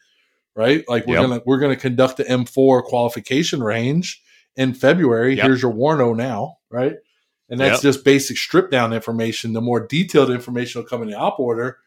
[0.54, 0.88] Right.
[0.88, 1.26] Like we're yep.
[1.26, 4.22] going to, we're to conduct the M4 qualification range
[4.54, 5.34] in February.
[5.34, 5.44] Yep.
[5.44, 6.58] Here's your warno now.
[6.70, 6.94] Right.
[7.50, 7.94] And that's yep.
[7.94, 9.54] just basic strip down information.
[9.54, 11.78] The more detailed information will come in the op order.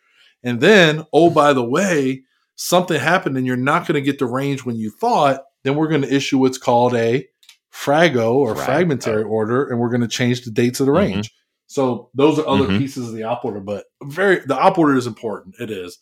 [0.44, 2.24] And then, oh, by the way,
[2.62, 5.88] something happened and you're not going to get the range when you thought, then we're
[5.88, 7.28] going to issue what's called a
[7.74, 11.14] frago or fragmentary order, and we're going to change the dates of the mm-hmm.
[11.14, 11.30] range.
[11.30, 11.38] Mm-hmm.
[11.66, 12.78] So those are other mm-hmm.
[12.78, 15.56] pieces of the op order, but very the op order is important.
[15.60, 15.98] It is,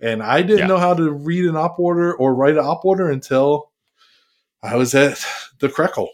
[0.00, 0.66] and I didn't yeah.
[0.66, 3.70] know how to read an op order or write an op order until
[4.62, 5.24] I was at
[5.60, 6.08] the Krekel.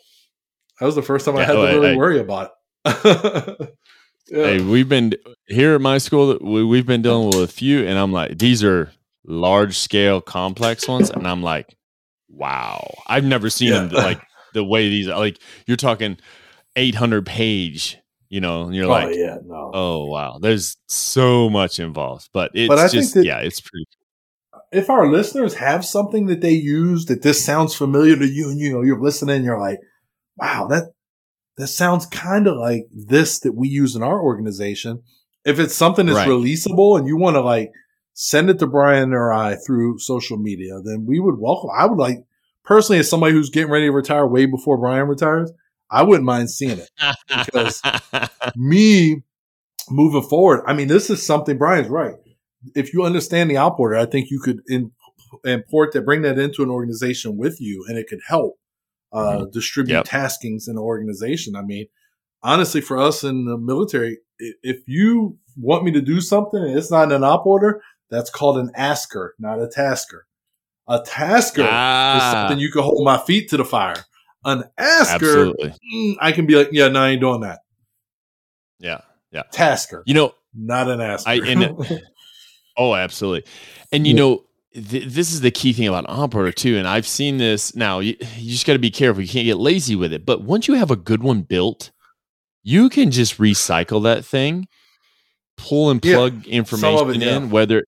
[0.80, 2.50] That was the first time yeah, I had to really I, worry about
[2.84, 3.76] it.
[4.28, 4.44] yeah.
[4.44, 5.14] Hey, we've been
[5.46, 6.36] here at my school.
[6.40, 8.90] We, we've been dealing with a few, and I'm like, these are
[9.26, 11.76] large scale complex ones and i'm like
[12.28, 13.80] wow i've never seen yeah.
[13.80, 14.20] them like
[14.54, 16.18] the way these are like you're talking
[16.76, 17.98] 800 page
[18.28, 22.50] you know and you're oh, like yeah no oh wow there's so much involved but
[22.54, 23.86] it's but I just think yeah it's pretty
[24.72, 28.58] if our listeners have something that they use that this sounds familiar to you and
[28.58, 29.78] you know you're listening you're like
[30.36, 30.92] wow that
[31.56, 35.02] that sounds kind of like this that we use in our organization
[35.44, 36.28] if it's something that's right.
[36.28, 37.70] releasable and you want to like
[38.18, 41.70] send it to Brian or I through social media, then we would welcome.
[41.76, 42.24] I would like
[42.64, 45.52] personally, as somebody who's getting ready to retire way before Brian retires,
[45.90, 46.90] I wouldn't mind seeing it
[47.28, 47.82] because
[48.56, 49.22] me
[49.90, 50.64] moving forward.
[50.66, 52.14] I mean, this is something Brian's right.
[52.74, 54.92] If you understand the op order, I think you could in,
[55.44, 58.58] import that, bring that into an organization with you, and it could help
[59.12, 59.50] uh, mm-hmm.
[59.52, 60.06] distribute yep.
[60.06, 61.54] taskings in an organization.
[61.54, 61.86] I mean,
[62.42, 66.90] honestly, for us in the military, if you want me to do something and it's
[66.90, 70.26] not in an op order, that's called an asker, not a tasker.
[70.88, 72.16] A tasker ah.
[72.16, 73.96] is something you can hold my feet to the fire.
[74.44, 77.60] An asker, mm, I can be like, yeah, no, I ain't doing that.
[78.78, 79.00] Yeah,
[79.32, 79.42] yeah.
[79.50, 81.28] Tasker, you know, not an asker.
[81.28, 82.02] I, and,
[82.76, 83.50] oh, absolutely.
[83.90, 84.20] And you yeah.
[84.20, 84.44] know,
[84.74, 86.76] th- this is the key thing about op order too.
[86.76, 87.98] And I've seen this now.
[87.98, 89.22] You, you just got to be careful.
[89.22, 90.24] You can't get lazy with it.
[90.24, 91.90] But once you have a good one built,
[92.62, 94.68] you can just recycle that thing,
[95.56, 97.84] pull and plug yeah, information it, in, whether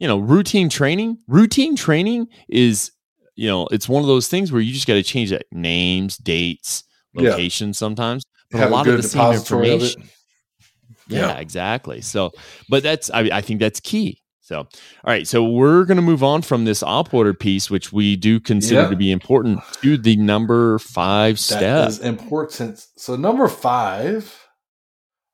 [0.00, 2.90] you know, routine training, routine training is,
[3.36, 6.16] you know, it's one of those things where you just got to change that names,
[6.16, 6.82] dates,
[7.14, 7.78] locations yeah.
[7.78, 10.02] sometimes, but Have a lot a of the same information.
[11.06, 12.00] Yeah, yeah, exactly.
[12.00, 12.32] So,
[12.68, 14.20] but that's, I, I think that's key.
[14.40, 14.66] So, all
[15.04, 15.28] right.
[15.28, 18.90] So we're going to move on from this op order piece, which we do consider
[18.90, 21.60] to be important, to the number five step.
[21.60, 22.84] That is important.
[22.96, 24.46] So number five.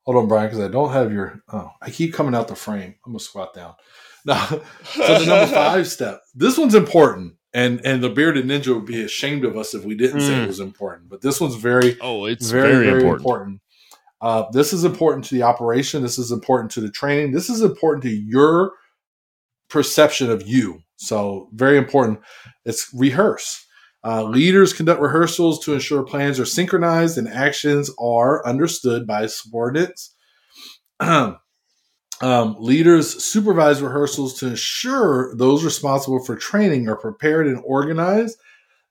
[0.03, 1.41] Hold on, Brian, because I don't have your.
[1.51, 2.95] Oh, I keep coming out the frame.
[3.05, 3.73] I'm gonna squat down.
[4.27, 4.45] Now,
[4.83, 6.21] so the number five step.
[6.35, 9.95] This one's important, and and the bearded ninja would be ashamed of us if we
[9.95, 10.27] didn't mm.
[10.27, 10.47] say it mm.
[10.47, 11.09] was important.
[11.09, 13.21] But this one's very oh, it's very very, very important.
[13.21, 13.61] important.
[14.19, 16.01] Uh, this is important to the operation.
[16.03, 17.31] This is important to the training.
[17.31, 18.73] This is important to your
[19.69, 20.81] perception of you.
[20.97, 22.19] So very important.
[22.65, 23.63] It's rehearse.
[24.03, 30.15] Uh, leaders conduct rehearsals to ensure plans are synchronized and actions are understood by subordinates.
[32.21, 38.37] um, leaders supervise rehearsals to ensure those responsible for training are prepared and organized.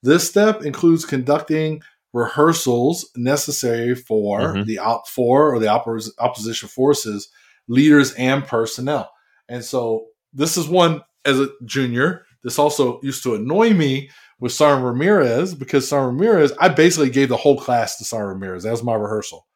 [0.02, 4.64] This step includes conducting rehearsals necessary for mm-hmm.
[4.64, 7.28] the OPFOR or the oppos- opposition forces,
[7.68, 9.10] leaders and personnel.
[9.48, 12.24] And so this is one as a junior.
[12.42, 17.28] This also used to annoy me with Sergeant Ramirez because Sergeant Ramirez, I basically gave
[17.28, 18.62] the whole class to Sergeant Ramirez.
[18.62, 19.46] That was my rehearsal.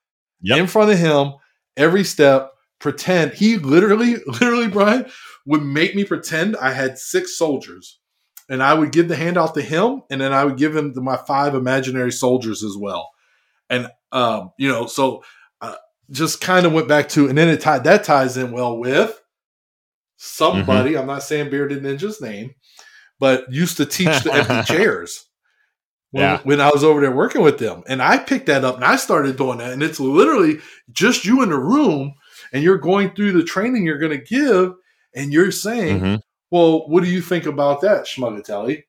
[0.43, 0.59] Yep.
[0.59, 1.35] In front of him,
[1.77, 2.51] every step,
[2.81, 3.35] pretend.
[3.35, 5.07] He literally, literally, Brian,
[5.47, 7.99] would make me pretend I had six soldiers.
[8.49, 11.01] And I would give the handout to him, and then I would give him to
[11.01, 13.09] my five imaginary soldiers as well.
[13.68, 15.22] And, um, you know, so
[15.61, 15.76] uh,
[16.11, 19.20] just kind of went back to, and then it tied, that ties in well with
[20.22, 21.01] somebody, mm-hmm.
[21.01, 22.55] I'm not saying Bearded Ninja's name,
[23.18, 25.26] but used to teach the empty chairs
[26.11, 26.41] when, yeah.
[26.43, 27.83] when I was over there working with them.
[27.87, 29.72] And I picked that up and I started doing that.
[29.72, 30.59] And it's literally
[30.91, 32.14] just you in the room
[32.53, 34.74] and you're going through the training you're going to give
[35.14, 36.16] and you're saying, mm-hmm.
[36.51, 38.84] well, what do you think about that, Schmugatelli?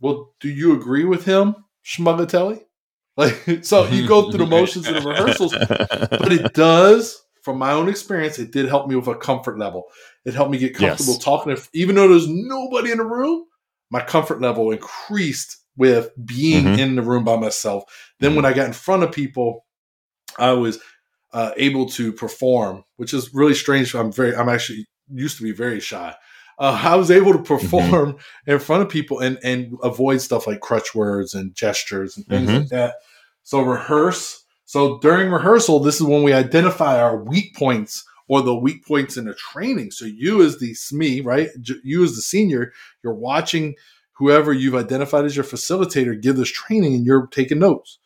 [0.00, 2.62] Well, do you agree with him, Schmugatelli?
[3.18, 7.72] Like, so you go through the motions in the rehearsals, but it does, from my
[7.72, 9.86] own experience, it did help me with a comfort level.
[10.24, 11.24] It helped me get comfortable yes.
[11.24, 11.50] talking.
[11.50, 13.44] If, even though there's nobody in the room,
[13.90, 16.78] my comfort level increased with being mm-hmm.
[16.78, 17.82] in the room by myself.
[18.20, 18.36] Then mm-hmm.
[18.36, 19.64] when I got in front of people,
[20.38, 20.78] I was
[21.32, 23.94] uh, able to perform, which is really strange.
[23.94, 26.14] I'm very, I'm actually used to be very shy.
[26.58, 27.54] Uh, I was able to mm-hmm.
[27.54, 28.50] perform mm-hmm.
[28.50, 32.48] in front of people and and avoid stuff like crutch words and gestures and things
[32.48, 32.58] mm-hmm.
[32.60, 32.94] like that.
[33.42, 34.44] So rehearse.
[34.64, 39.16] So during rehearsal, this is when we identify our weak points or the weak points
[39.16, 39.90] in the training.
[39.90, 41.48] So you as the SME, right?
[41.82, 42.72] You as the senior,
[43.02, 43.76] you're watching
[44.12, 47.98] whoever you've identified as your facilitator give this training and you're taking notes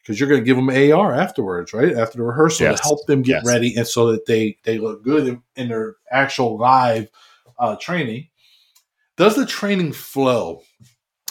[0.00, 1.94] because you're going to give them AAR afterwards, right?
[1.94, 2.80] After the rehearsal yes.
[2.80, 3.46] to help them get yes.
[3.46, 7.08] ready and so that they, they look good in, in their actual live
[7.58, 8.28] uh, training.
[9.16, 10.62] Does the training flow?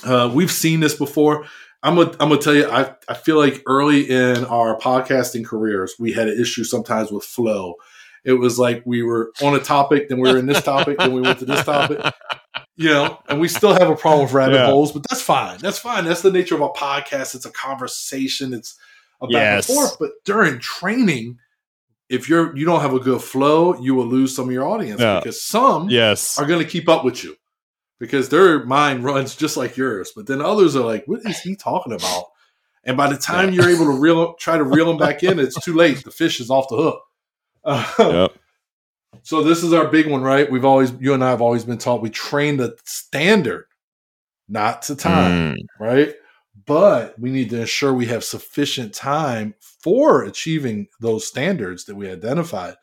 [0.03, 1.45] Uh, we've seen this before.
[1.81, 5.95] I'm gonna, I'm gonna tell you, I, I feel like early in our podcasting careers,
[5.97, 7.75] we had an issue sometimes with flow
[8.23, 11.13] it was like we were on a topic, then we were in this topic, then
[11.13, 11.99] we went to this topic.
[12.79, 14.67] You know, and we still have a problem with rabbit yeah.
[14.67, 15.57] holes, but that's fine.
[15.57, 16.05] That's fine.
[16.05, 17.35] That's the nature of a podcast.
[17.35, 18.53] It's a conversation.
[18.53, 18.77] It's
[19.21, 19.67] a back yes.
[19.67, 19.97] and forth.
[19.99, 21.39] But during training,
[22.07, 25.01] if you're you don't have a good flow, you will lose some of your audience
[25.01, 25.19] yeah.
[25.19, 27.35] because some yes are going to keep up with you
[27.99, 30.13] because their mind runs just like yours.
[30.15, 32.27] But then others are like, "What is he talking about?"
[32.85, 33.63] And by the time yeah.
[33.63, 36.05] you're able to reel try to reel them back in, it's too late.
[36.05, 37.01] The fish is off the hook.
[37.65, 38.31] Uh, yep.
[39.29, 40.49] So this is our big one, right?
[40.49, 43.65] We've always, you and I have always been taught we train the standard,
[44.47, 45.65] not to time, mm.
[45.79, 46.15] right?
[46.65, 49.53] But we need to ensure we have sufficient time
[49.83, 52.73] for achieving those standards that we identified.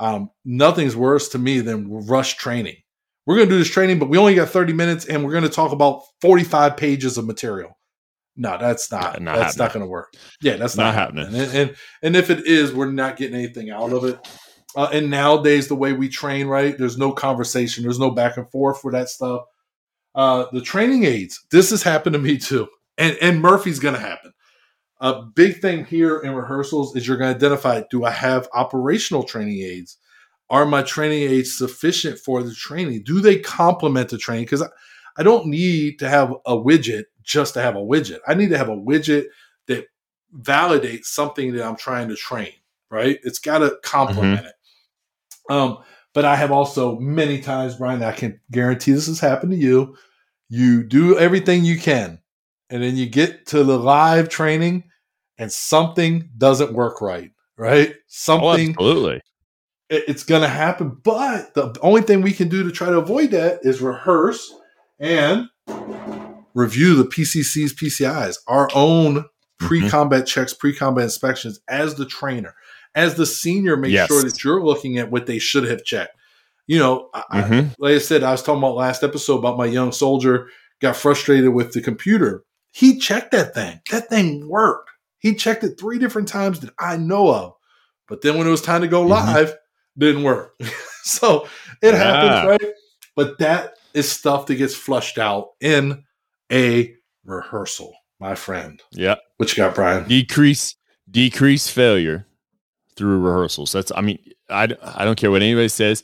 [0.00, 2.78] Um, nothing's worse to me than rush training.
[3.24, 5.44] We're going to do this training, but we only got 30 minutes and we're going
[5.44, 7.78] to talk about 45 pages of material.
[8.36, 9.22] No, that's not.
[9.22, 9.64] not that's happening.
[9.64, 10.14] not going to work.
[10.42, 11.26] Yeah, that's not, not happening.
[11.26, 11.42] happening.
[11.42, 14.18] And, and, and if it is, we're not getting anything out of it.
[14.76, 16.76] Uh, and nowadays, the way we train, right?
[16.76, 17.84] There's no conversation.
[17.84, 19.42] There's no back and forth for that stuff.
[20.14, 21.44] Uh, the training aids.
[21.50, 22.68] This has happened to me too,
[22.98, 24.32] and and Murphy's going to happen.
[25.00, 29.22] A big thing here in rehearsals is you're going to identify: Do I have operational
[29.22, 29.98] training aids?
[30.50, 33.02] Are my training aids sufficient for the training?
[33.04, 34.44] Do they complement the training?
[34.44, 34.68] Because I,
[35.16, 38.18] I don't need to have a widget just to have a widget.
[38.26, 39.26] I need to have a widget
[39.66, 39.86] that
[40.38, 42.52] validates something that I'm trying to train,
[42.90, 43.18] right?
[43.22, 44.46] It's got to complement mm-hmm.
[44.46, 44.53] it.
[45.50, 45.78] Um,
[46.12, 49.96] but I have also many times, Brian, I can guarantee this has happened to you.
[50.48, 52.20] You do everything you can,
[52.70, 54.84] and then you get to the live training
[55.38, 57.92] and something doesn't work right, right?
[57.92, 58.76] Oh, something.
[58.78, 59.20] Oh, absolutely.
[59.90, 60.98] It, it's going to happen.
[61.02, 64.52] But the only thing we can do to try to avoid that is rehearse
[64.98, 65.48] and
[66.54, 69.66] review the PCC's PCIs, our own mm-hmm.
[69.66, 70.26] pre-combat mm-hmm.
[70.26, 72.54] checks, pre-combat inspections as the trainer,
[72.94, 74.08] as the senior, make yes.
[74.08, 76.16] sure that you're looking at what they should have checked.
[76.66, 77.52] You know, mm-hmm.
[77.52, 80.48] I, like I said, I was talking about last episode about my young soldier
[80.80, 82.44] got frustrated with the computer.
[82.72, 83.80] He checked that thing.
[83.90, 84.90] That thing worked.
[85.18, 87.54] He checked it three different times that I know of.
[88.08, 89.10] But then when it was time to go mm-hmm.
[89.10, 90.00] live, mm-hmm.
[90.00, 90.54] didn't work.
[91.02, 91.46] so
[91.82, 91.96] it yeah.
[91.96, 92.74] happens, right?
[93.14, 96.04] But that is stuff that gets flushed out in
[96.50, 98.82] a rehearsal, my friend.
[98.90, 99.16] Yeah.
[99.36, 100.08] What you got, Brian?
[100.08, 100.76] Decrease
[101.10, 102.26] decrease failure
[102.96, 103.72] through rehearsals.
[103.72, 104.18] That's I mean,
[104.50, 106.02] I, I don't care what anybody says.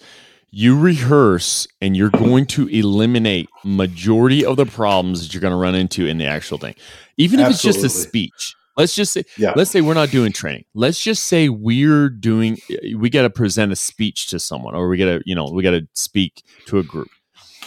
[0.51, 5.57] you rehearse and you're going to eliminate majority of the problems that you're going to
[5.57, 6.74] run into in the actual thing
[7.16, 7.78] even if Absolutely.
[7.78, 9.53] it's just a speech let's just say yeah.
[9.57, 12.59] let's say we're not doing training let's just say we're doing
[12.97, 15.62] we got to present a speech to someone or we got to you know we
[15.62, 17.09] got to speak to a group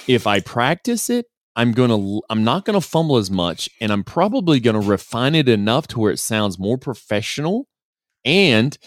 [0.07, 3.91] if i practice it i'm going to i'm not going to fumble as much and
[3.93, 7.67] i'm probably going to refine it enough to where it sounds more professional
[8.26, 8.78] and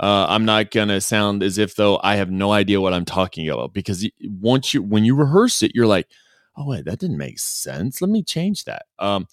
[0.00, 3.48] uh, I'm not gonna sound as if though I have no idea what I'm talking
[3.48, 6.08] about because once you when you rehearse it, you're like,
[6.56, 8.00] oh wait, that didn't make sense.
[8.00, 8.86] Let me change that.
[8.98, 9.26] Um,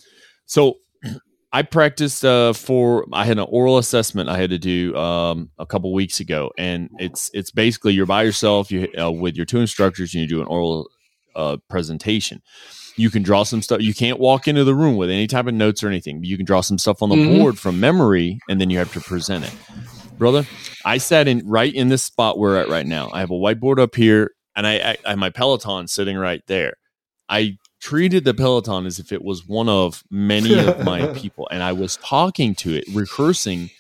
[0.46, 0.80] so
[1.54, 5.66] I practiced uh, for I had an oral assessment I had to do um, a
[5.66, 9.60] couple weeks ago, and it's it's basically you're by yourself you uh, with your two
[9.60, 10.90] instructors and you do an oral
[11.36, 12.42] uh, presentation.
[12.98, 13.82] You can draw some stuff.
[13.82, 16.24] You can't walk into the room with any type of notes or anything.
[16.24, 17.40] you can draw some stuff on the mm-hmm.
[17.40, 19.54] board from memory, and then you have to present it
[20.22, 20.46] brother.
[20.86, 23.10] I sat in right in this spot we're at right now.
[23.12, 26.44] I have a whiteboard up here, and I, I, I have my Peloton sitting right
[26.46, 26.76] there.
[27.28, 31.64] I treated the Peloton as if it was one of many of my people, and
[31.64, 33.72] I was talking to it, rehearsing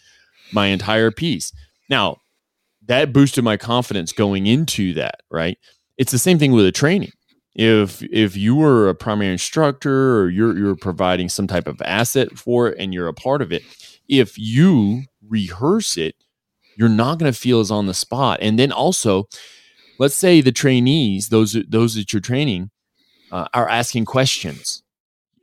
[0.51, 1.53] my entire piece.
[1.89, 2.17] Now,
[2.87, 5.21] that boosted my confidence going into that.
[5.29, 5.59] Right?
[5.99, 7.11] It's the same thing with a training.
[7.53, 12.35] If if you were a primary instructor or you're you're providing some type of asset
[12.35, 13.61] for it and you're a part of it,
[14.07, 16.15] if you rehearse it,
[16.75, 18.39] you're not going to feel as on the spot.
[18.41, 19.27] And then also,
[19.99, 22.71] let's say the trainees, those those that you're training,
[23.31, 24.83] uh, are asking questions.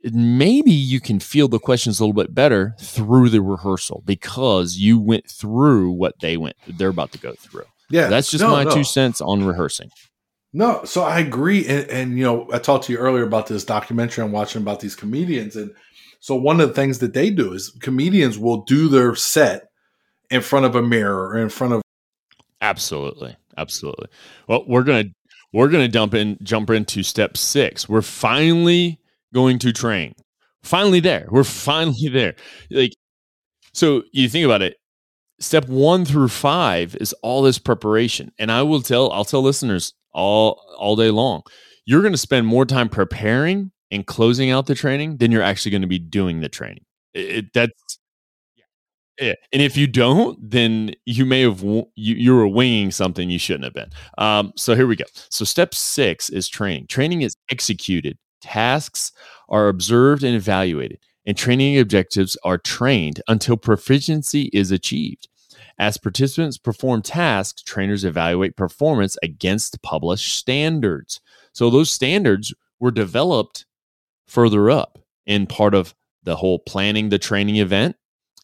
[0.03, 4.97] Maybe you can feel the questions a little bit better through the rehearsal because you
[4.97, 6.55] went through what they went.
[6.67, 7.65] They're about to go through.
[7.89, 8.71] Yeah, so that's just no, my no.
[8.71, 9.89] two cents on rehearsing.
[10.53, 13.63] No, so I agree, and, and you know, I talked to you earlier about this
[13.63, 15.71] documentary I'm watching about these comedians, and
[16.19, 19.68] so one of the things that they do is comedians will do their set
[20.29, 21.81] in front of a mirror or in front of
[22.61, 23.35] absolutely.
[23.57, 24.07] Absolutely.
[24.47, 25.05] Well we're gonna
[25.53, 27.89] we're gonna dump in jump into step six.
[27.89, 28.99] We're finally
[29.33, 30.13] going to train.
[30.63, 31.27] Finally there.
[31.29, 32.35] We're finally there.
[32.69, 32.93] Like
[33.73, 34.77] so you think about it.
[35.39, 38.31] Step one through five is all this preparation.
[38.39, 41.43] And i will tell i'll tell listeners all all day long
[41.89, 45.71] you're going to spend more time preparing and closing out the training than you're actually
[45.71, 46.85] going to be doing the training.
[47.15, 47.97] It, that's
[49.19, 49.33] yeah.
[49.51, 53.65] And if you don't, then you may have you, you were winging something you shouldn't
[53.65, 53.89] have been.
[54.17, 55.05] Um, so here we go.
[55.29, 56.87] So step six is training.
[56.87, 58.17] Training is executed.
[58.41, 59.11] Tasks
[59.49, 65.27] are observed and evaluated, and training objectives are trained until proficiency is achieved.
[65.77, 71.21] As participants perform tasks, trainers evaluate performance against published standards.
[71.53, 73.65] So those standards were developed
[74.27, 77.95] further up in part of the whole planning the training event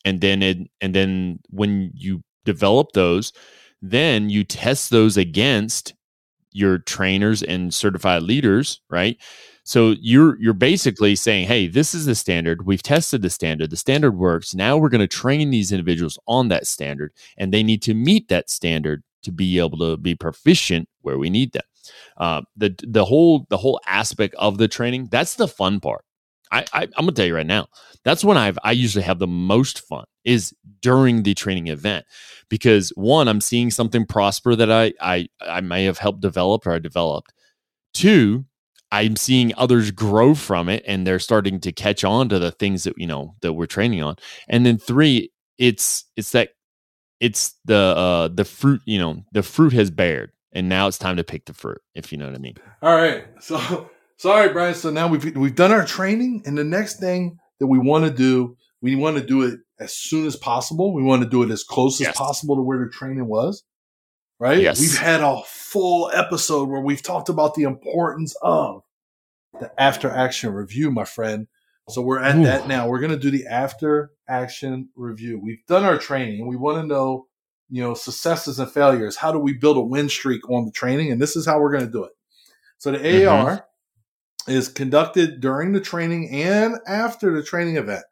[0.06, 3.34] and then it and then when you develop those
[3.82, 5.93] then you test those against
[6.51, 9.18] your trainers and certified leaders right?
[9.64, 12.66] So you're you're basically saying hey this is the standard.
[12.66, 13.72] We've tested the standard.
[13.72, 14.56] The standard works.
[14.56, 18.30] Now we're going to train these individuals on that standard and they need to meet
[18.30, 21.64] that standard to be able to be proficient where we need them.
[22.18, 26.06] Uh, the the whole the whole aspect of the training that's the fun part
[26.52, 27.68] I, I am gonna tell you right now.
[28.04, 32.06] That's when I've I usually have the most fun is during the training event
[32.50, 36.74] because one I'm seeing something prosper that I I I may have helped develop or
[36.74, 37.34] I developed.
[37.93, 38.46] Two,
[38.91, 42.84] I'm seeing others grow from it and they're starting to catch on to the things
[42.84, 44.16] that you know that we're training on.
[44.48, 46.50] And then three, it's it's that
[47.20, 51.18] it's the uh the fruit you know the fruit has bared and now it's time
[51.18, 52.56] to pick the fruit if you know what I mean.
[52.82, 54.76] All right, so Sorry, Brian.
[54.76, 58.11] So now we've we've done our training, and the next thing that we want to
[58.11, 60.93] do, we want to do it as soon as possible.
[60.93, 62.09] We want to do it as close yes.
[62.09, 63.63] as possible to where the training was.
[64.39, 64.59] Right?
[64.59, 64.80] Yes.
[64.80, 68.82] We've had a full episode where we've talked about the importance of
[69.59, 71.47] the after action review, my friend.
[71.89, 72.43] So we're at Ooh.
[72.43, 72.88] that now.
[72.88, 75.39] We're going to do the after action review.
[75.41, 77.28] We've done our training and we want to know,
[77.70, 79.16] you know, successes and failures.
[79.16, 81.11] How do we build a win streak on the training?
[81.11, 82.11] And this is how we're going to do it.
[82.78, 83.30] So the mm-hmm.
[83.30, 83.66] AR
[84.48, 88.04] is conducted during the training and after the training event.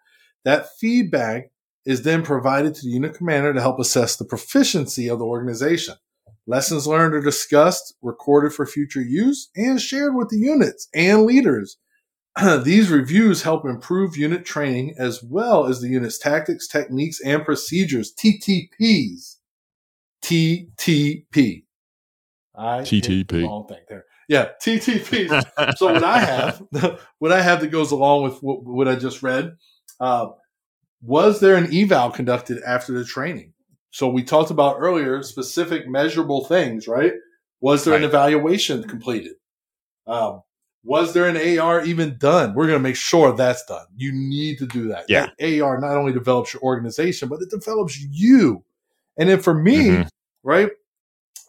[0.45, 1.51] That feedback
[1.85, 5.95] is then provided to the unit commander to help assess the proficiency of the organization.
[6.45, 11.77] Lessons learned are discussed, recorded for future use, and shared with the units and leaders.
[12.63, 18.13] These reviews help improve unit training as well as the unit's tactics, techniques, and procedures.
[18.13, 19.37] TTPs.
[20.21, 21.63] TTP.
[22.55, 23.43] I TTP.
[23.43, 24.05] Wrong thing there.
[24.33, 25.77] Yeah, TTP.
[25.77, 26.63] so what I have,
[27.19, 29.55] what I have that goes along with what, what I just read,
[29.99, 30.29] uh,
[31.03, 33.53] was there an eval conducted after the training?
[33.91, 37.13] So we talked about earlier specific measurable things, right?
[37.61, 38.01] Was there right.
[38.01, 39.33] an evaluation completed?
[40.07, 40.41] Um,
[40.83, 42.55] was there an AR even done?
[42.55, 43.85] We're going to make sure that's done.
[43.95, 45.05] You need to do that.
[45.07, 45.27] Yeah.
[45.37, 48.63] That AR not only develops your organization, but it develops you.
[49.15, 50.07] And then for me, mm-hmm.
[50.43, 50.71] right,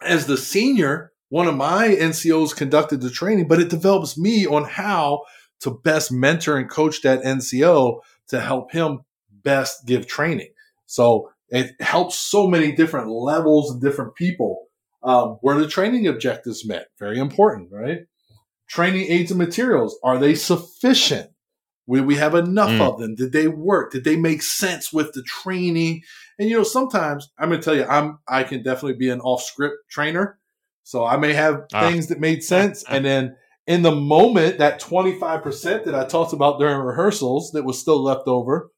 [0.03, 4.63] as the senior, one of my NCOs conducted the training, but it develops me on
[4.63, 5.23] how
[5.61, 8.99] to best mentor and coach that NCO to help him
[9.31, 10.49] best give training.
[10.85, 14.63] So it helps so many different levels and different people.
[15.03, 17.99] Um, where the training objectives met, very important, right?
[18.67, 21.29] Training aids and materials, are they sufficient?
[21.85, 22.81] Will we have enough mm.
[22.81, 23.13] of them?
[23.13, 23.91] Did they work?
[23.91, 26.01] Did they make sense with the training?
[26.39, 29.21] And you know, sometimes I'm going to tell you, I'm I can definitely be an
[29.21, 30.39] off script trainer.
[30.85, 31.89] So I may have ah.
[31.89, 33.35] things that made sense, and then
[33.67, 38.27] in the moment, that 25% that I talked about during rehearsals that was still left
[38.27, 38.69] over,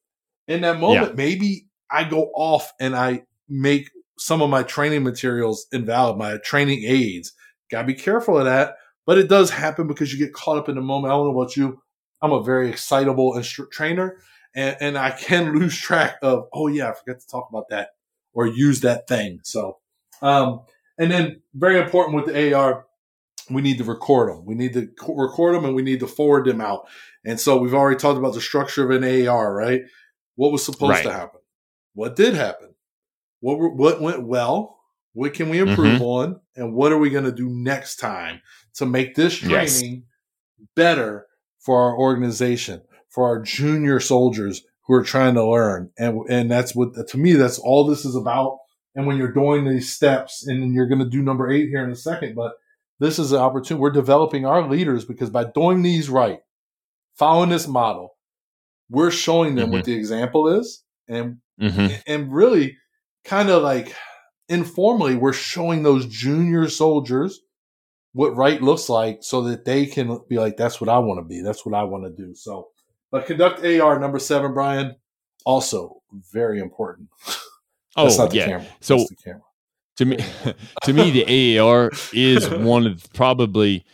[0.47, 1.15] in that moment, yeah.
[1.15, 6.83] maybe I go off and I make some of my training materials invalid, my training
[6.85, 7.33] aids.
[7.69, 8.75] Gotta be careful of that.
[9.05, 11.11] But it does happen because you get caught up in the moment.
[11.11, 11.81] I don't know about you.
[12.21, 14.17] I'm a very excitable instru- trainer
[14.55, 17.89] and, and I can lose track of, oh yeah, I forgot to talk about that
[18.33, 19.39] or use that thing.
[19.43, 19.77] So,
[20.21, 20.61] um,
[20.97, 22.85] and then very important with the AR,
[23.49, 24.45] we need to record them.
[24.45, 26.87] We need to record them and we need to forward them out.
[27.25, 29.81] And so we've already talked about the structure of an AR, right?
[30.35, 31.03] What was supposed right.
[31.03, 31.39] to happen?
[31.93, 32.75] What did happen?
[33.39, 34.79] What what went well?
[35.13, 36.03] What can we improve mm-hmm.
[36.03, 36.41] on?
[36.55, 38.41] And what are we going to do next time
[38.75, 40.03] to make this training
[40.59, 40.67] yes.
[40.75, 41.25] better
[41.59, 45.91] for our organization, for our junior soldiers who are trying to learn?
[45.97, 48.59] And and that's what to me that's all this is about.
[48.97, 51.91] And when you're doing these steps, and you're going to do number eight here in
[51.91, 52.53] a second, but
[52.99, 53.79] this is an opportunity.
[53.79, 56.39] We're developing our leaders because by doing these right,
[57.15, 58.15] following this model,
[58.89, 59.73] we're showing them mm-hmm.
[59.73, 61.93] what the example is, and mm-hmm.
[62.07, 62.75] and really
[63.23, 63.95] kind of like
[64.49, 67.41] informally, we're showing those junior soldiers
[68.13, 71.23] what right looks like, so that they can be like, "That's what I want to
[71.23, 71.41] be.
[71.41, 72.69] That's what I want to do." So,
[73.11, 74.95] but conduct AR number seven, Brian,
[75.45, 76.01] also
[76.33, 77.09] very important.
[77.97, 78.67] oh yeah, camera.
[78.79, 79.05] so
[79.97, 80.17] to me,
[80.83, 83.85] to me, the AAR is one of probably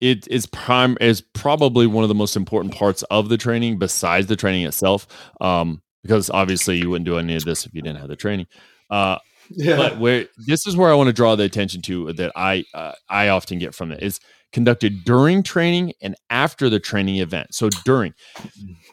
[0.00, 4.26] it is prime is probably one of the most important parts of the training besides
[4.26, 5.06] the training itself.
[5.40, 8.46] Um, because obviously you wouldn't do any of this if you didn't have the training.
[8.90, 9.16] Uh,
[9.50, 9.76] yeah.
[9.76, 12.92] But where this is where I want to draw the attention to that I uh,
[13.08, 14.20] I often get from it is
[14.54, 17.52] conducted during training and after the training event.
[17.52, 18.14] So during,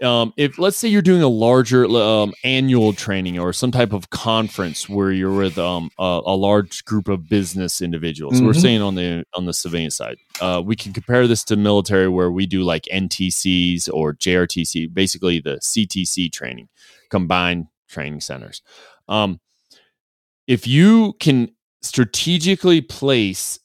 [0.01, 4.09] um, if let's say you're doing a larger um, annual training or some type of
[4.09, 8.47] conference where you're with um, a, a, large group of business individuals, mm-hmm.
[8.47, 12.09] we're saying on the on the civilian side, uh, we can compare this to military
[12.09, 16.68] where we do like NTCs or JRTC, basically the CTC training,
[17.12, 18.64] combined training centers.
[19.07, 19.39] Um,
[20.47, 21.51] if you can
[21.84, 23.59] strategically place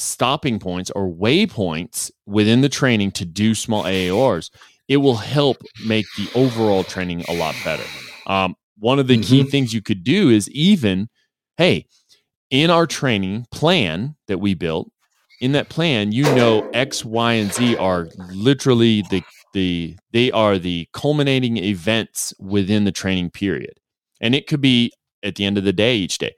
[0.00, 4.50] stopping points or waypoints within the training to do small AARs,
[4.88, 7.84] it will help make the overall training a lot better.
[8.26, 9.22] Um, one of the mm-hmm.
[9.22, 11.08] key things you could do is even,
[11.56, 11.86] hey,
[12.50, 14.90] in our training plan that we built,
[15.40, 19.22] in that plan, you know X, Y, and Z are literally the
[19.52, 23.74] the they are the culminating events within the training period.
[24.20, 24.92] And it could be
[25.22, 26.34] at the end of the day each day.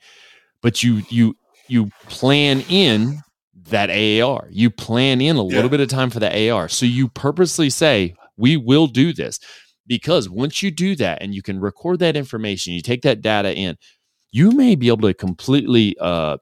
[0.63, 1.37] But you you
[1.69, 3.21] you plan in
[3.69, 4.49] that AAR.
[4.51, 5.55] You plan in a yeah.
[5.55, 6.69] little bit of time for the AR.
[6.69, 9.39] So you purposely say, we will do this.
[9.87, 13.55] Because once you do that and you can record that information, you take that data
[13.55, 13.77] in,
[14.31, 16.39] you may be able to completely uh,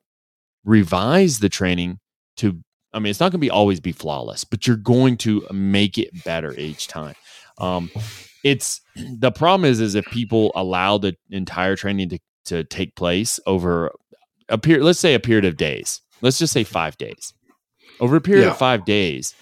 [0.64, 1.98] revise the training
[2.36, 2.60] to,
[2.92, 5.96] I mean, it's not going to be always be flawless, but you're going to make
[5.96, 7.14] it better each time.
[7.58, 7.90] Um,
[8.44, 13.40] it's the problem is, is if people allow the entire training to, to take place
[13.46, 13.90] over
[14.48, 17.32] a period, let's say a period of days, let's just say five days.
[18.00, 18.50] Over a period yeah.
[18.50, 19.34] of five days,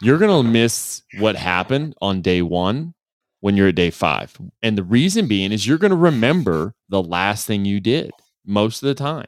[0.00, 2.94] you're going to miss what happened on day one
[3.40, 4.36] when you're at day five.
[4.62, 8.10] And the reason being is you're going to remember the last thing you did
[8.46, 9.26] most of the time.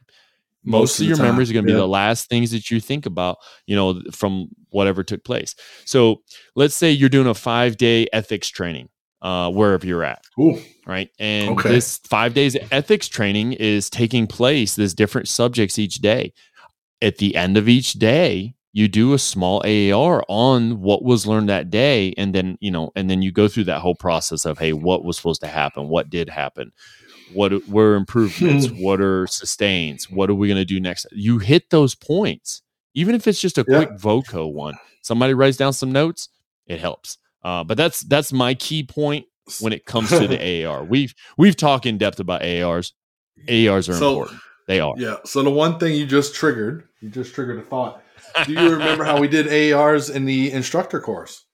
[0.63, 1.27] Most, most of, your time.
[1.27, 4.49] memories are going to be the last things that you think about, you know, from
[4.69, 5.55] whatever took place.
[5.87, 6.23] So
[6.55, 8.91] let's say you're doing a five day ethics training
[9.23, 10.23] uh, wherever you're at.
[10.39, 10.61] Ooh.
[10.87, 11.09] Right.
[11.19, 11.71] And okay.
[11.71, 14.75] this five days ethics training is taking place.
[14.75, 16.33] There's different subjects each day
[17.03, 21.49] at the end of each day, you do a small AAR on what was learned
[21.49, 22.15] that day.
[22.17, 25.05] And then, you know, and then you go through that whole process of, hey, what
[25.05, 25.89] was supposed to happen?
[25.89, 26.73] What did happen?
[27.33, 28.69] What were improvements?
[28.73, 30.09] what are sustains?
[30.11, 31.07] What are we going to do next?
[31.13, 32.63] You hit those points,
[32.95, 33.85] even if it's just a yeah.
[33.85, 34.77] quick VOCO one.
[35.03, 36.29] Somebody writes down some notes,
[36.67, 37.19] it helps.
[37.43, 39.27] Uh, but that's that's my key point
[39.61, 40.85] when it comes to the AAR.
[40.85, 42.93] We've we've talked in depth about AARs.
[43.49, 44.41] AARs are so, important.
[44.69, 44.95] They are.
[44.99, 45.17] Yeah.
[45.25, 48.03] So the one thing you just triggered You just triggered a thought.
[48.45, 51.45] Do you remember how we did ARs in the instructor course?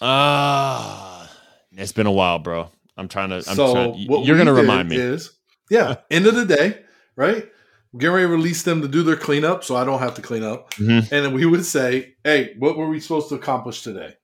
[0.00, 1.28] Ah, uh,
[1.72, 2.70] it's been a while, bro.
[2.96, 3.36] I'm trying to.
[3.36, 4.96] I'm so trying, you're going to remind me.
[4.96, 5.32] Is
[5.70, 6.84] yeah, end of the day,
[7.16, 7.48] right?
[7.92, 10.22] We're getting ready to release them to do their cleanup, so I don't have to
[10.22, 10.72] clean up.
[10.74, 11.14] Mm-hmm.
[11.14, 14.14] And then we would say, "Hey, what were we supposed to accomplish today?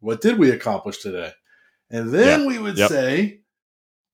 [0.00, 1.32] What did we accomplish today?"
[1.90, 2.46] And then yeah.
[2.46, 2.90] we would yep.
[2.90, 3.40] say,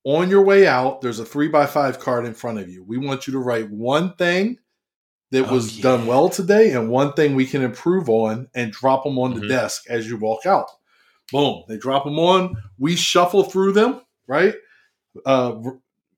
[0.05, 2.83] "On your way out, there's a three by five card in front of you.
[2.83, 4.59] We want you to write one thing
[5.35, 5.83] that oh, was yeah.
[5.83, 9.41] done well today and one thing we can improve on, and drop them on mm-hmm.
[9.41, 10.69] the desk as you walk out."
[11.31, 12.55] Boom, they drop them on.
[12.77, 14.53] We shuffle through them, right?
[15.25, 15.55] Uh,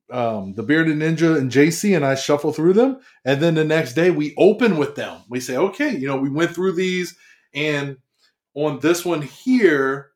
[0.10, 3.94] um, the bearded ninja and JC and I shuffle through them, and then the next
[3.94, 5.22] day we open with them.
[5.30, 7.16] We say, okay, you know, we went through these,
[7.54, 7.98] and
[8.54, 10.12] on this one here,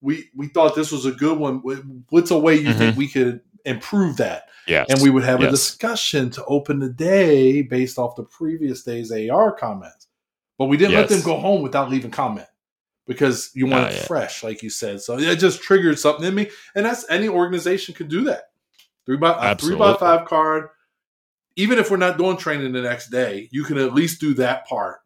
[0.00, 1.62] we we thought this was a good one.
[2.10, 2.78] What's a way you mm-hmm.
[2.78, 4.44] think we could improve that?
[4.66, 5.48] Yeah, and we would have yes.
[5.48, 10.08] a discussion to open the day based off the previous day's AR comments.
[10.58, 11.10] But we didn't yes.
[11.10, 12.48] let them go home without leaving comment
[13.06, 14.02] because you want it yeah.
[14.02, 15.00] fresh, like you said.
[15.00, 18.50] So it just triggered something in me, and that's any organization could do that.
[19.06, 20.68] Three by a three by five card.
[21.56, 24.66] Even if we're not doing training the next day, you can at least do that
[24.68, 24.98] part.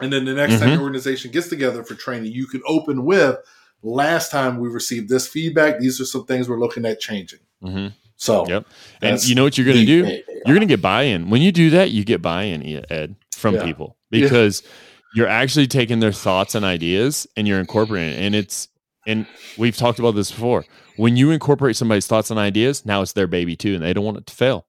[0.00, 0.64] And then the next mm-hmm.
[0.64, 3.38] time your organization gets together for training, you can open with
[3.82, 5.78] last time we received this feedback.
[5.78, 7.40] These are some things we're looking at changing.
[7.62, 7.88] Mm-hmm.
[8.16, 8.66] So, yep.
[9.00, 10.22] And you know what you're going to do?
[10.46, 11.28] You're going to get buy in.
[11.30, 13.64] When you do that, you get buy in, Ed, from yeah.
[13.64, 14.68] people because yeah.
[15.16, 18.22] you're actually taking their thoughts and ideas and you're incorporating it.
[18.22, 18.68] And it's,
[19.06, 19.26] and
[19.58, 20.64] we've talked about this before
[20.96, 24.04] when you incorporate somebody's thoughts and ideas, now it's their baby too, and they don't
[24.04, 24.66] want it to fail.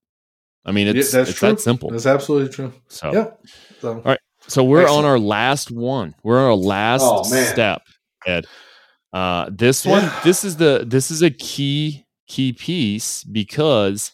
[0.66, 1.50] I mean, it's, yeah, that's it's true.
[1.50, 1.90] that simple.
[1.90, 2.74] That's absolutely true.
[2.88, 3.32] So, yeah.
[3.82, 4.20] So, all right.
[4.48, 5.06] So we're excellent.
[5.06, 6.16] on our last one.
[6.24, 7.82] We're on our last oh, step,
[8.26, 8.46] Ed.
[9.14, 10.20] Uh, this one, yeah.
[10.24, 14.12] this is the this is a key key piece because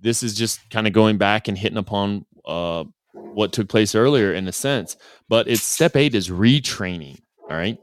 [0.00, 4.32] this is just kind of going back and hitting upon uh, what took place earlier
[4.32, 4.96] in a sense.
[5.28, 7.20] But it's step eight is retraining.
[7.48, 7.78] All right.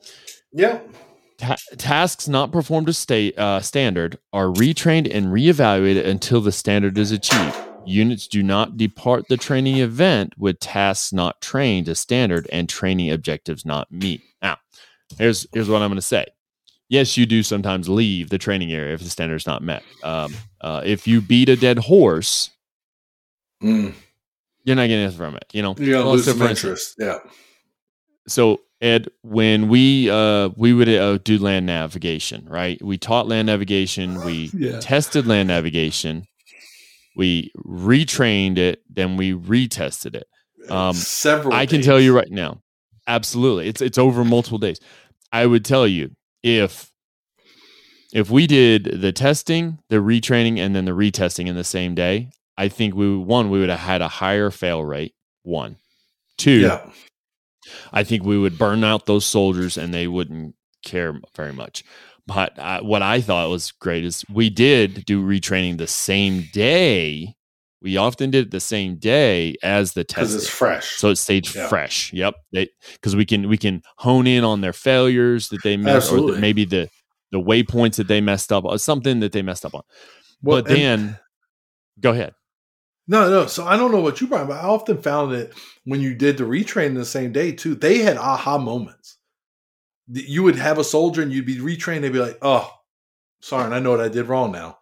[0.51, 0.79] Yeah.
[1.37, 6.97] Ta- tasks not performed to state uh, standard are retrained and reevaluated until the standard
[6.97, 7.55] is achieved.
[7.85, 13.11] Units do not depart the training event with tasks not trained to standard and training
[13.11, 14.21] objectives not meet.
[14.41, 14.57] Now,
[15.17, 16.27] here's here's what I'm going to say.
[16.93, 19.81] Yes, you do sometimes leave the training area if the standard is not met.
[20.03, 22.51] Um, uh, if you beat a dead horse,
[23.63, 23.95] mm.
[24.63, 25.45] you're not getting anything from it.
[25.53, 26.93] You know, you're gonna lose some interest.
[26.99, 27.17] Yeah.
[28.27, 32.79] So Ed, when we uh, we would uh, do land navigation, right?
[32.79, 34.79] We taught land navigation, we yeah.
[34.79, 36.27] tested land navigation,
[37.15, 40.27] we retrained it, then we retested it.
[40.69, 41.55] Um, Several.
[41.55, 42.61] I can tell you right now,
[43.07, 44.79] absolutely, it's it's over multiple days.
[45.31, 46.11] I would tell you
[46.43, 46.91] if
[48.13, 52.29] if we did the testing, the retraining, and then the retesting in the same day,
[52.57, 55.15] I think we one we would have had a higher fail rate.
[55.43, 55.77] One,
[56.37, 56.59] two.
[56.59, 56.89] Yeah
[57.91, 61.83] I think we would burn out those soldiers and they wouldn't care very much.
[62.25, 67.35] But uh, what I thought was great is we did do retraining the same day.
[67.83, 70.15] We often did it the same day as the test.
[70.15, 71.67] Because it's fresh, so it stayed yeah.
[71.67, 72.13] fresh.
[72.13, 72.35] Yep,
[72.93, 76.39] because we can we can hone in on their failures that they missed, or the,
[76.39, 76.89] maybe the
[77.33, 79.81] the waypoints that they messed up, or something that they messed up on.
[80.41, 81.19] Well, but then, and,
[81.99, 82.33] go ahead.
[83.05, 83.47] No, no.
[83.47, 85.51] So I don't know what you brought, but I often found that
[85.83, 89.17] when you did the retrain the same day too, they had aha moments.
[90.07, 92.01] You would have a soldier and you'd be retrained.
[92.01, 92.71] They'd be like, "Oh,
[93.41, 94.77] sorry, and I know what I did wrong now.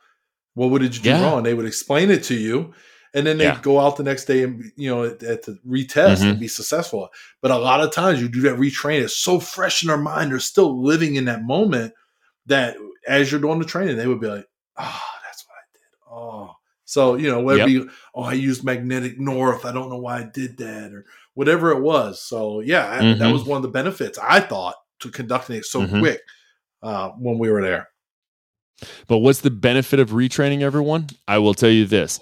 [0.54, 1.24] Well, what did you do yeah.
[1.24, 2.74] wrong?" They would explain it to you,
[3.14, 3.60] and then they'd yeah.
[3.62, 6.30] go out the next day and you know at, at the retest mm-hmm.
[6.30, 7.10] and be successful.
[7.42, 9.02] But a lot of times you do that retrain.
[9.02, 11.94] It's so fresh in their mind; they're still living in that moment.
[12.48, 12.78] That
[13.08, 14.48] as you're doing the training, they would be like,
[14.78, 16.12] "Oh, that's what I did.
[16.12, 16.56] Oh."
[16.86, 17.68] So, you know, whether yep.
[17.68, 19.64] be, oh, I used magnetic north.
[19.64, 21.06] I don't know why I did that or
[21.36, 22.22] whatever it was.
[22.22, 23.20] So, yeah, mm-hmm.
[23.20, 26.00] that was one of the benefits I thought to conducting it so mm-hmm.
[26.00, 26.20] quick
[26.84, 27.88] uh, when we were there.
[29.08, 31.08] But what's the benefit of retraining everyone?
[31.30, 32.20] I will tell you this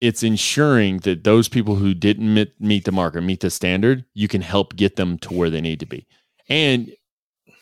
[0.00, 4.28] it's ensuring that those people who didn't meet the mark or meet the standard, you
[4.28, 6.06] can help get them to where they need to be.
[6.48, 6.92] And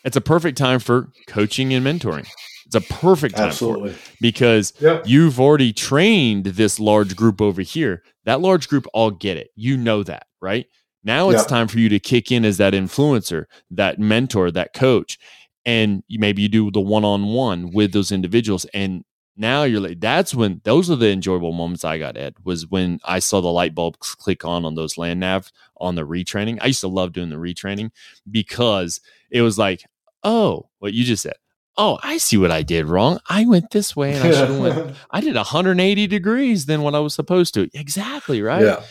[0.03, 2.27] it's a perfect time for coaching and mentoring.
[2.65, 3.93] It's a perfect time Absolutely.
[3.93, 4.73] for it because
[5.05, 8.03] you've already trained this large group over here.
[8.25, 9.49] That large group all get it.
[9.55, 10.67] You know that, right?
[11.03, 15.17] Now it's time for you to kick in as that influencer, that mentor, that coach.
[15.65, 18.65] And maybe you do the one on one with those individuals.
[18.73, 19.03] And
[19.37, 22.99] now you're like, that's when those are the enjoyable moments I got, Ed, was when
[23.05, 26.57] I saw the light bulbs click on on those land nav on the retraining.
[26.61, 27.91] I used to love doing the retraining
[28.29, 28.99] because
[29.29, 29.85] it was like,
[30.23, 31.35] oh, what you just said
[31.77, 33.19] oh, I see what I did wrong.
[33.29, 34.95] I went this way and I should have went.
[35.11, 37.69] I did 180 degrees than what I was supposed to.
[37.73, 38.63] Exactly right.
[38.63, 38.83] Yeah.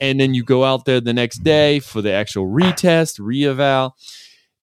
[0.00, 3.96] and then you go out there the next day for the actual retest, reeval,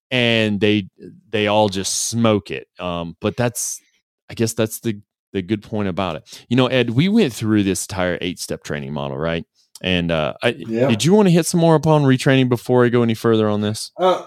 [0.10, 0.88] and they
[1.30, 2.68] they all just smoke it.
[2.80, 3.82] Um, but that's
[4.30, 5.02] I guess that's the
[5.36, 6.46] the good point about it.
[6.50, 9.46] You know, Ed, we went through this entire eight step training model, right?
[9.82, 10.88] And uh, I, yeah.
[10.88, 13.62] did you want to hit some more upon retraining before I go any further on
[13.62, 13.92] this?
[13.98, 14.26] Uh,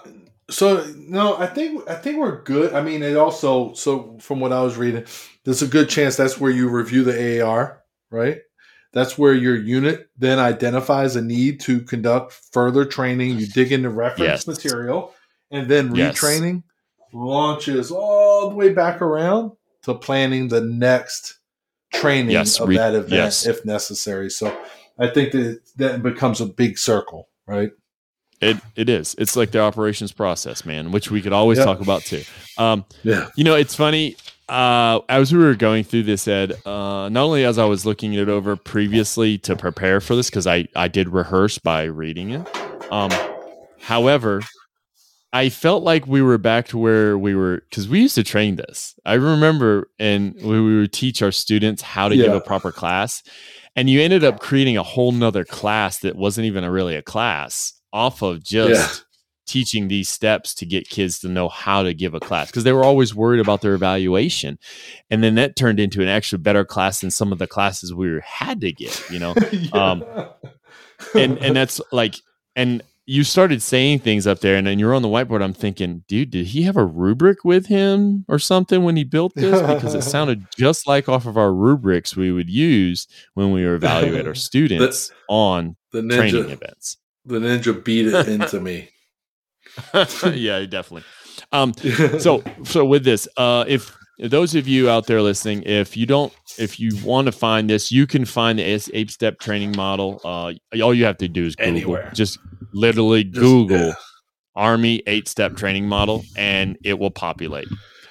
[0.49, 2.73] so no, I think I think we're good.
[2.73, 5.05] I mean, it also so from what I was reading,
[5.43, 8.37] there's a good chance that's where you review the AAR, right?
[8.93, 13.37] That's where your unit then identifies a need to conduct further training.
[13.37, 14.47] You dig into reference yes.
[14.47, 15.13] material,
[15.51, 17.13] and then retraining yes.
[17.13, 19.51] launches all the way back around
[19.83, 21.39] to planning the next
[21.93, 23.45] training yes, of re- that event yes.
[23.45, 24.29] if necessary.
[24.29, 24.55] So
[24.97, 27.71] I think that that becomes a big circle, right?
[28.41, 29.15] It it is.
[29.17, 31.67] It's like the operations process, man, which we could always yep.
[31.67, 32.23] talk about too.
[32.57, 33.29] Um, yeah.
[33.35, 34.15] You know, it's funny.
[34.47, 38.13] Uh, as we were going through this, Ed, uh, not only as I was looking
[38.13, 42.47] it over previously to prepare for this, because I I did rehearse by reading it.
[42.91, 43.11] Um,
[43.79, 44.41] however,
[45.31, 48.55] I felt like we were back to where we were because we used to train
[48.55, 48.95] this.
[49.05, 52.25] I remember, and we would teach our students how to yeah.
[52.25, 53.21] give a proper class,
[53.75, 57.03] and you ended up creating a whole nother class that wasn't even a, really a
[57.03, 59.03] class off of just yeah.
[59.45, 62.73] teaching these steps to get kids to know how to give a class because they
[62.73, 64.57] were always worried about their evaluation,
[65.11, 68.19] and then that turned into an actually better class than some of the classes we
[68.23, 69.05] had to give.
[69.11, 69.69] You know, yeah.
[69.73, 70.03] um,
[71.13, 72.15] and and that's like
[72.55, 76.03] and you started saying things up there and then you're on the whiteboard i'm thinking
[76.07, 79.59] dude did he have a rubric with him or something when he built this?
[79.73, 84.27] Because it sounded just like off of our rubrics we would use when we evaluate
[84.27, 86.97] our students the, on the ninja, training events.
[87.25, 88.89] the ninja beat it into me.
[90.33, 91.03] Yeah definitely.
[91.51, 91.73] Um
[92.19, 96.33] so so with this uh if those of you out there listening, if you don't,
[96.57, 98.63] if you want to find this, you can find the
[98.93, 100.19] eight step training model.
[100.25, 100.53] Uh,
[100.83, 102.11] all you have to do is Google, Anywhere.
[102.13, 102.37] just
[102.73, 103.93] literally just, Google yeah.
[104.55, 107.67] Army eight step training model, and it will populate.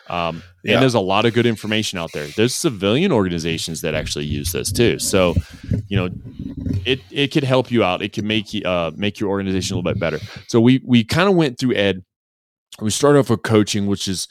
[0.09, 0.75] Um, yeah.
[0.75, 2.27] And there's a lot of good information out there.
[2.29, 4.99] There's civilian organizations that actually use this too.
[4.99, 5.35] So,
[5.89, 6.09] you know,
[6.85, 8.03] it it could help you out.
[8.03, 10.19] It can make you uh, make your organization a little bit better.
[10.47, 12.05] So we we kind of went through Ed.
[12.81, 14.29] We started off with coaching, which is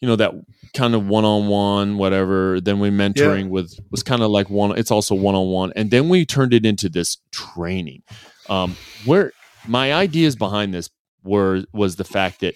[0.00, 0.32] you know that
[0.74, 3.48] kind of one-on-one whatever then we mentoring yeah.
[3.48, 6.88] with was kind of like one it's also one-on-one and then we turned it into
[6.88, 8.02] this training
[8.48, 9.32] um where
[9.66, 10.90] my ideas behind this
[11.22, 12.54] were was the fact that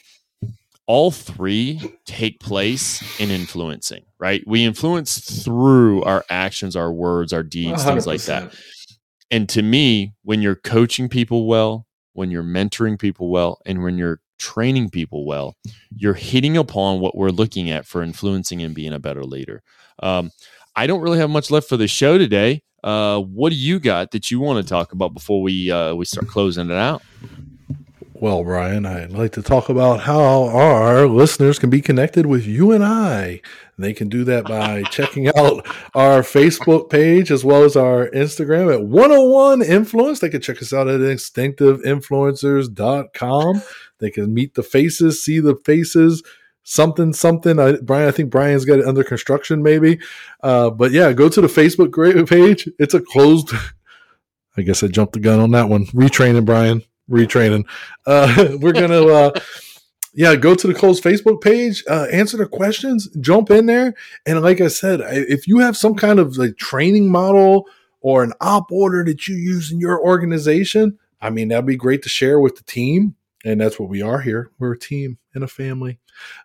[0.87, 7.43] all three take place in influencing right we influence through our actions our words our
[7.43, 7.87] deeds 100%.
[7.87, 8.55] things like that
[9.31, 13.97] and to me when you're coaching people well when you're mentoring people well and when
[13.97, 15.57] you're training people well,
[15.97, 19.63] you're hitting upon what we're looking at for influencing and being a better leader.
[20.03, 20.31] Um,
[20.77, 22.63] I don't really have much left for the show today.
[22.85, 26.05] Uh, what do you got that you want to talk about before we uh, we
[26.05, 27.01] start closing it out?
[28.13, 32.73] Well, Brian, I'd like to talk about how our listeners can be connected with you
[32.73, 33.41] and I.
[33.79, 38.71] They can do that by checking out our Facebook page as well as our Instagram
[38.73, 40.21] at 101 Influence.
[40.21, 43.63] They can check us out at instinctiveinfluencers.com.
[43.99, 46.23] They can meet the faces, see the faces,
[46.65, 47.61] something, something.
[47.61, 50.01] I, Brian, I think Brian's got it under construction, maybe.
[50.43, 52.69] Uh, but yeah, go to the Facebook page.
[52.79, 53.53] It's a closed.
[54.57, 55.87] I guess I jumped the gun on that one.
[55.87, 56.83] Retraining, Brian.
[57.09, 57.65] Retraining.
[58.07, 59.07] Uh, we're gonna.
[59.07, 59.31] Uh,
[60.15, 64.41] yeah, go to the closed Facebook page, uh, answer the questions, jump in there, and
[64.43, 67.67] like I said, if you have some kind of like training model
[68.01, 72.03] or an op order that you use in your organization, I mean that'd be great
[72.05, 74.51] to share with the team and that's what we are here.
[74.59, 75.99] We're a team and a family.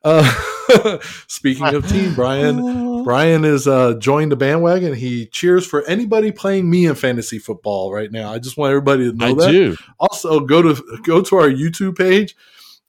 [0.03, 4.93] Uh, speaking of team, Brian, Brian is uh, joined the bandwagon.
[4.93, 8.31] He cheers for anybody playing me in fantasy football right now.
[8.31, 9.51] I just want everybody to know I that.
[9.51, 9.77] Do.
[9.99, 12.35] Also, go to go to our YouTube page,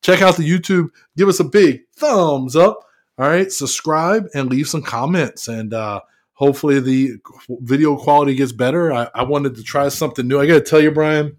[0.02, 2.84] check out the YouTube, give us a big thumbs up.
[3.18, 6.00] All right, subscribe and leave some comments, and uh,
[6.32, 8.92] hopefully the video quality gets better.
[8.92, 10.40] I, I wanted to try something new.
[10.40, 11.36] I got to tell you, Brian.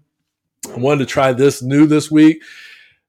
[0.72, 2.42] I wanted to try this new this week.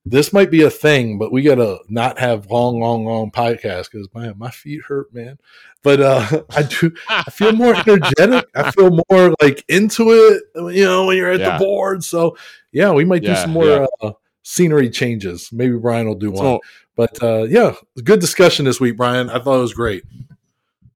[0.05, 4.09] This might be a thing, but we gotta not have long, long, long podcasts because
[4.13, 5.37] my my feet hurt, man.
[5.81, 6.91] But uh, I do.
[7.09, 8.49] I feel more energetic.
[8.53, 10.43] I feel more like into it.
[10.75, 11.57] You know, when you're at yeah.
[11.57, 12.03] the board.
[12.03, 12.37] So
[12.71, 13.85] yeah, we might do some more yeah.
[14.01, 14.11] uh,
[14.43, 15.51] scenery changes.
[15.53, 16.59] Maybe Brian will do one.
[16.95, 17.73] But uh, yeah,
[18.03, 19.29] good discussion this week, Brian.
[19.29, 20.03] I thought it was great.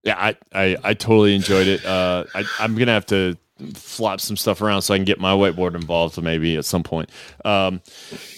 [0.03, 1.85] Yeah, I I, I totally enjoyed it.
[1.85, 3.37] Uh, I, I'm gonna have to
[3.73, 7.09] flop some stuff around so I can get my whiteboard involved maybe at some point.
[7.45, 7.81] Um,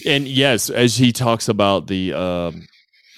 [0.05, 2.67] and yes, as he talks about the, um,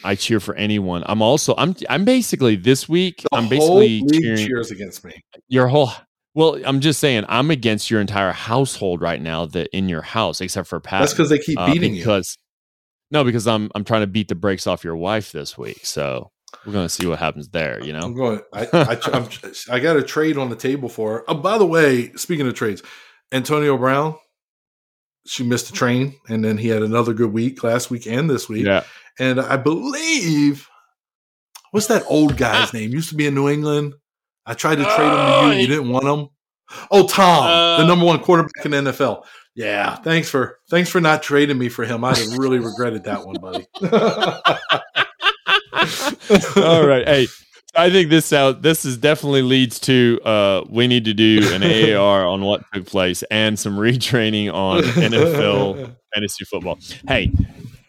[0.04, 1.04] I cheer for anyone.
[1.06, 3.22] I'm also I'm I'm basically this week.
[3.22, 5.14] The I'm basically cheering cheers against me.
[5.48, 5.92] Your whole
[6.34, 9.46] Well, I'm just saying, I'm against your entire household right now.
[9.46, 11.02] That in your house, except for Pat.
[11.02, 13.18] That's because they keep beating uh, because, you.
[13.18, 15.86] No, because I'm I'm trying to beat the brakes off your wife this week.
[15.86, 16.32] So
[16.66, 17.84] we're gonna see what happens there.
[17.84, 18.42] You know, I'm going.
[18.54, 19.30] I I, I'm,
[19.70, 21.14] I got a trade on the table for.
[21.14, 21.24] Her.
[21.28, 22.84] Oh, by the way, speaking of trades,
[23.32, 24.16] Antonio Brown,
[25.26, 28.48] she missed a train, and then he had another good week last week and this
[28.48, 28.66] week.
[28.66, 28.84] Yeah,
[29.20, 30.68] and I believe
[31.72, 32.92] what's that old guy's name?
[32.92, 33.96] Used to be in New England.
[34.46, 35.62] I tried to trade him to you.
[35.62, 36.30] You didn't want him.
[36.90, 39.24] Oh, Tom, uh, the number one quarterback in the NFL.
[39.56, 42.04] Yeah, thanks for thanks for not trading me for him.
[42.04, 43.66] I'd have really regretted that one, buddy.
[46.58, 47.08] All right.
[47.08, 47.28] Hey,
[47.76, 51.64] I think this out this is definitely leads to uh we need to do an
[51.64, 56.78] AAR on what took place and some retraining on NFL fantasy football.
[57.08, 57.32] Hey,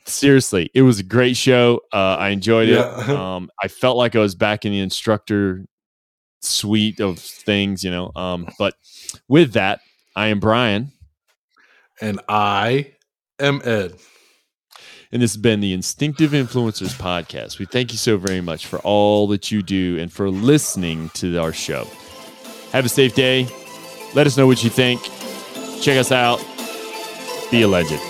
[0.05, 1.81] seriously, it was a great show.
[1.93, 2.74] Uh I enjoyed it.
[2.74, 3.35] Yeah.
[3.36, 5.64] Um I felt like I was back in the instructor
[6.43, 8.12] suite of things, you know.
[8.14, 8.74] Um but
[9.28, 9.81] with that,
[10.14, 10.93] I am Brian
[12.01, 12.93] and I
[13.40, 13.94] am Ed.
[15.13, 17.59] And this has been the Instinctive Influencers Podcast.
[17.59, 21.37] We thank you so very much for all that you do and for listening to
[21.37, 21.87] our show.
[22.73, 23.47] Have a safe day.
[24.15, 25.03] Let us know what you think.
[25.83, 26.43] Check us out.
[27.51, 28.01] Be a legend.